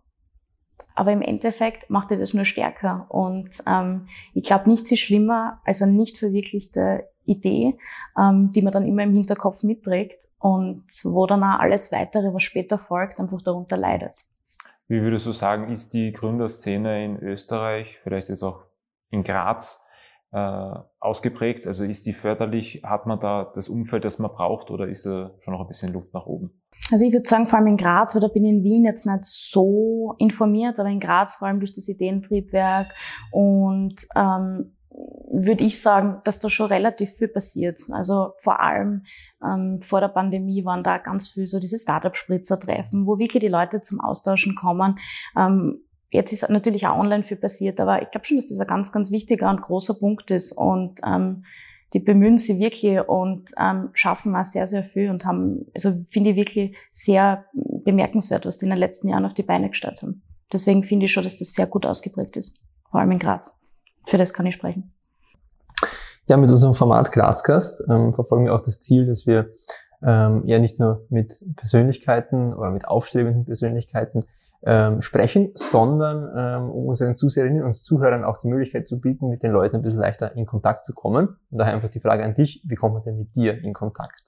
Aber 0.96 1.12
im 1.12 1.22
Endeffekt 1.22 1.90
macht 1.90 2.12
dir 2.12 2.18
das 2.18 2.34
nur 2.34 2.46
stärker. 2.46 3.06
Und 3.10 3.50
ähm, 3.68 4.08
ich 4.34 4.44
glaube, 4.44 4.70
nichts 4.70 4.92
ist 4.92 5.02
schlimmer 5.02 5.62
als 5.66 5.82
eine 5.82 5.92
nicht 5.92 6.18
verwirklichte 6.18 7.08
Idee, 7.26 7.78
ähm, 8.18 8.52
die 8.54 8.62
man 8.62 8.72
dann 8.72 8.86
immer 8.86 9.04
im 9.04 9.12
Hinterkopf 9.12 9.64
mitträgt 9.64 10.28
und 10.40 10.86
wo 11.04 11.26
dann 11.26 11.44
auch 11.44 11.60
alles 11.60 11.92
weitere, 11.92 12.34
was 12.34 12.44
später 12.44 12.78
folgt, 12.78 13.20
einfach 13.20 13.42
darunter 13.42 13.78
leidet. 13.78 14.16
Wie 14.88 15.02
würdest 15.02 15.26
du 15.26 15.32
sagen, 15.32 15.70
ist 15.70 15.94
die 15.94 16.12
Gründerszene 16.12 17.04
in 17.04 17.18
Österreich, 17.18 17.98
vielleicht 17.98 18.30
jetzt 18.30 18.44
auch 18.44 18.66
in 19.10 19.24
Graz, 19.24 19.82
ausgeprägt? 21.00 21.66
Also 21.68 21.84
ist 21.86 22.06
die 22.06 22.14
förderlich? 22.14 22.82
Hat 22.84 23.06
man 23.06 23.20
da 23.20 23.52
das 23.54 23.70
Umfeld, 23.70 24.06
das 24.06 24.20
man 24.20 24.32
braucht 24.32 24.72
oder 24.72 24.88
ist 24.88 25.06
da 25.06 25.32
schon 25.40 25.54
noch 25.54 25.62
ein 25.62 25.68
bisschen 25.68 25.94
Luft 25.94 26.14
nach 26.14 26.26
oben? 26.26 26.62
Also 26.92 27.06
ich 27.06 27.14
würde 27.14 27.28
sagen, 27.28 27.48
vor 27.48 27.60
allem 27.60 27.68
in 27.68 27.78
Graz, 27.78 28.14
weil 28.14 28.22
da 28.22 28.28
bin 28.28 28.44
ich 28.44 28.52
in 28.52 28.64
Wien 28.64 28.86
jetzt 28.86 29.06
nicht 29.06 29.26
so 29.26 30.14
informiert, 30.18 30.80
aber 30.80 30.90
in 30.90 31.00
Graz 31.00 31.36
vor 31.36 31.48
allem 31.48 31.60
durch 31.60 31.74
das 31.74 31.88
Ideentriebwerk 31.88 32.88
und 33.32 34.06
ähm, 34.16 34.76
würde 35.32 35.64
ich 35.64 35.82
sagen, 35.82 36.22
dass 36.24 36.40
da 36.40 36.50
schon 36.50 36.68
relativ 36.68 37.12
viel 37.12 37.28
passiert. 37.28 37.82
Also 37.92 38.34
vor 38.38 38.62
allem 38.62 39.04
ähm, 39.44 39.80
vor 39.82 40.00
der 40.00 40.08
Pandemie 40.08 40.64
waren 40.64 40.84
da 40.84 40.98
ganz 40.98 41.28
viel 41.28 41.48
so 41.48 41.60
diese 41.60 41.78
Startup-Spritzer-Treffen, 41.78 43.06
wo 43.06 43.18
wirklich 43.20 43.42
die 43.42 43.50
Leute 43.50 43.82
zum 43.82 44.00
Austauschen 44.00 44.56
kommen. 44.56 45.00
Ähm, 45.38 45.85
Jetzt 46.16 46.32
ist 46.32 46.50
natürlich 46.50 46.88
auch 46.88 46.98
online 46.98 47.24
viel 47.24 47.38
passiert, 47.38 47.80
aber 47.80 48.02
ich 48.02 48.10
glaube 48.10 48.26
schon, 48.26 48.38
dass 48.38 48.48
das 48.48 48.60
ein 48.60 48.68
ganz, 48.68 48.92
ganz 48.92 49.12
wichtiger 49.12 49.50
und 49.50 49.62
großer 49.62 49.96
Punkt 49.96 50.32
ist. 50.32 50.54
Und 50.54 51.02
ähm, 51.06 51.44
die 51.94 52.00
bemühen 52.00 52.38
sich 52.38 52.60
wirklich 52.60 53.00
und 53.08 53.52
ähm, 53.60 53.90
schaffen 53.94 54.36
auch 54.36 54.46
sehr, 54.46 54.68
sehr 54.68 54.84
viel 54.84 55.10
und 55.10 55.26
haben, 55.26 55.66
also 55.74 55.92
finde 56.10 56.32
ich 56.32 56.36
wirklich 56.36 56.76
sehr 56.92 57.46
bemerkenswert, 57.54 58.46
was 58.46 58.58
die 58.58 58.66
in 58.66 58.72
den 58.72 58.80
letzten 58.80 59.10
Jahren 59.10 59.26
auf 59.26 59.34
die 59.34 59.44
Beine 59.44 59.70
gestellt 59.70 60.02
haben. 60.02 60.22
Deswegen 60.52 60.84
finde 60.84 61.06
ich 61.06 61.14
schon, 61.14 61.24
dass 61.24 61.38
das 61.38 61.54
sehr 61.54 61.68
gut 61.68 61.86
ausgeprägt 61.86 62.38
ist, 62.38 62.64
vor 62.90 63.00
allem 63.00 63.12
in 63.12 63.20
Graz. 63.20 63.62
Für 64.06 64.18
das 64.18 64.34
kann 64.34 64.46
ich 64.46 64.56
sprechen. 64.56 64.94
Ja, 66.28 66.38
mit 66.38 66.50
unserem 66.50 66.74
Format 66.74 67.12
Grazcast 67.12 67.84
ähm, 67.90 68.14
verfolgen 68.14 68.46
wir 68.46 68.56
auch 68.56 68.62
das 68.62 68.82
Ziel, 68.82 69.06
dass 69.06 69.28
wir 69.28 69.54
ähm, 70.04 70.44
ja 70.46 70.60
nicht 70.60 70.80
nur 70.80 71.06
mit 71.10 71.44
Persönlichkeiten 71.56 72.54
oder 72.54 72.72
mit 72.72 72.88
aufstrebenden 72.88 73.46
Persönlichkeiten 73.46 74.24
ähm, 74.66 75.02
sprechen, 75.02 75.52
sondern 75.54 76.32
ähm, 76.36 76.70
um 76.72 76.88
unseren 76.88 77.16
Zuseherinnen 77.16 77.64
und 77.64 77.74
Zuhörern 77.74 78.24
auch 78.24 78.38
die 78.38 78.48
Möglichkeit 78.48 78.88
zu 78.88 79.00
bieten, 79.00 79.30
mit 79.30 79.44
den 79.44 79.52
Leuten 79.52 79.76
ein 79.76 79.82
bisschen 79.84 80.00
leichter 80.00 80.36
in 80.36 80.46
Kontakt 80.46 80.86
zu 80.86 80.94
kommen. 80.94 81.38
Und 81.52 81.58
daher 81.60 81.76
einfach 81.76 81.90
die 81.90 82.00
Frage 82.00 82.24
an 82.24 82.34
dich, 82.34 82.64
wie 82.66 82.76
kommt 82.76 82.96
man 82.96 83.04
denn 83.04 83.18
mit 83.18 83.36
dir 83.36 83.64
in 83.64 83.74
Kontakt? 83.74 84.24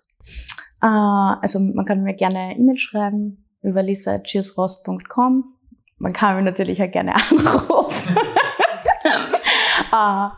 Äh, 0.82 0.86
also 0.86 1.60
man 1.60 1.86
kann 1.86 2.04
mir 2.04 2.14
gerne 2.14 2.56
E-Mail 2.58 2.78
schreiben 2.78 3.46
über 3.62 3.82
lisa.cheersrost.com. 3.82 5.56
Man 5.98 6.14
kann 6.14 6.36
mich 6.36 6.46
natürlich 6.46 6.84
auch 6.84 6.92
gerne 6.92 7.16
anrufen. 7.32 8.16
äh, 9.92 10.30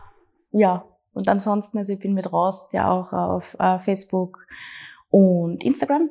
ja, 0.52 0.84
und 1.12 1.28
ansonsten, 1.28 1.76
also 1.78 1.92
ich 1.92 1.98
bin 1.98 2.14
mit 2.14 2.32
Rost 2.32 2.72
ja 2.72 2.90
auch 2.90 3.12
auf 3.12 3.54
äh, 3.58 3.78
Facebook 3.78 4.46
und 5.10 5.62
Instagram. 5.62 6.08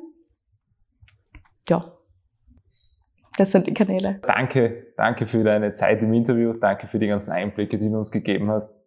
Ja, 1.68 1.92
das 3.36 3.52
sind 3.52 3.66
die 3.66 3.74
Kanäle. 3.74 4.20
Danke, 4.26 4.92
danke 4.96 5.26
für 5.26 5.44
deine 5.44 5.72
Zeit 5.72 6.02
im 6.02 6.12
Interview. 6.12 6.52
Danke 6.52 6.86
für 6.88 6.98
die 6.98 7.06
ganzen 7.06 7.30
Einblicke, 7.30 7.78
die 7.78 7.88
du 7.88 7.96
uns 7.96 8.10
gegeben 8.10 8.50
hast. 8.50 8.80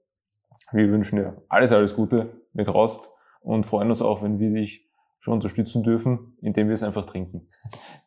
Wir 0.71 0.89
wünschen 0.89 1.17
dir 1.17 1.41
alles, 1.49 1.71
alles 1.71 1.95
Gute 1.95 2.41
mit 2.53 2.71
Rost 2.73 3.11
und 3.41 3.65
freuen 3.65 3.89
uns 3.89 4.01
auch, 4.01 4.23
wenn 4.23 4.39
wir 4.39 4.51
dich 4.51 4.89
schon 5.19 5.35
unterstützen 5.35 5.83
dürfen, 5.83 6.37
indem 6.41 6.67
wir 6.67 6.73
es 6.73 6.83
einfach 6.83 7.05
trinken. 7.05 7.47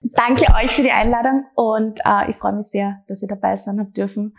Danke 0.03 0.53
euch 0.55 0.73
für 0.73 0.83
die 0.83 0.91
Einladung 0.91 1.47
und 1.55 2.01
äh, 2.05 2.31
ich 2.31 2.37
freue 2.37 2.53
mich 2.53 2.67
sehr, 2.67 3.03
dass 3.09 3.23
ihr 3.23 3.29
dabei 3.29 3.57
sein 3.57 3.81
habt 3.81 3.97
dürfen 3.97 4.35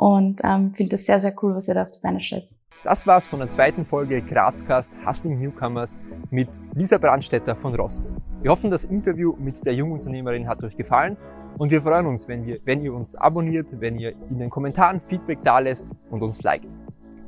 und 0.00 0.40
ähm, 0.44 0.72
finde 0.72 0.94
es 0.94 1.04
sehr, 1.04 1.18
sehr 1.18 1.34
cool, 1.42 1.54
was 1.54 1.68
ihr 1.68 1.74
da 1.74 1.82
auf 1.82 1.90
die 1.90 2.00
Beine 2.00 2.20
stellt. 2.20 2.46
Das 2.82 3.06
war's 3.06 3.26
von 3.26 3.40
der 3.40 3.50
zweiten 3.50 3.84
Folge 3.84 4.22
Grazcast 4.22 4.90
Hustling 5.06 5.38
Newcomers 5.38 5.98
mit 6.30 6.48
Lisa 6.74 6.96
Brandstetter 6.96 7.54
von 7.54 7.74
Rost. 7.74 8.10
Wir 8.40 8.50
hoffen, 8.50 8.70
das 8.70 8.84
Interview 8.84 9.36
mit 9.38 9.64
der 9.66 9.74
Jungunternehmerin 9.74 10.48
hat 10.48 10.64
euch 10.64 10.74
gefallen 10.74 11.18
und 11.58 11.70
wir 11.70 11.82
freuen 11.82 12.06
uns, 12.06 12.26
wenn, 12.28 12.46
wir, 12.46 12.60
wenn 12.64 12.82
ihr 12.82 12.94
uns 12.94 13.14
abonniert, 13.14 13.78
wenn 13.78 13.98
ihr 13.98 14.14
in 14.30 14.38
den 14.38 14.48
Kommentaren 14.48 15.02
Feedback 15.02 15.44
dalässt 15.44 15.90
und 16.08 16.22
uns 16.22 16.42
liked. 16.42 16.70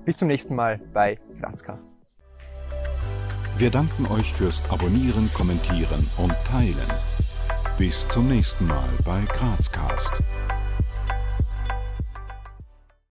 Bis 0.07 0.17
zum 0.17 0.29
nächsten 0.29 0.55
Mal 0.55 0.81
bei 0.95 1.19
Grazcast. 1.39 1.95
Wir 3.59 3.71
danken 3.71 4.07
euch 4.07 4.33
fürs 4.33 4.63
Abonnieren, 4.71 5.31
Kommentieren 5.35 6.09
und 6.17 6.33
Teilen. 6.47 6.91
Bis 7.77 8.09
zum 8.09 8.29
nächsten 8.29 8.67
Mal 8.67 8.89
bei 9.05 9.21
Grazcast. 9.27 10.23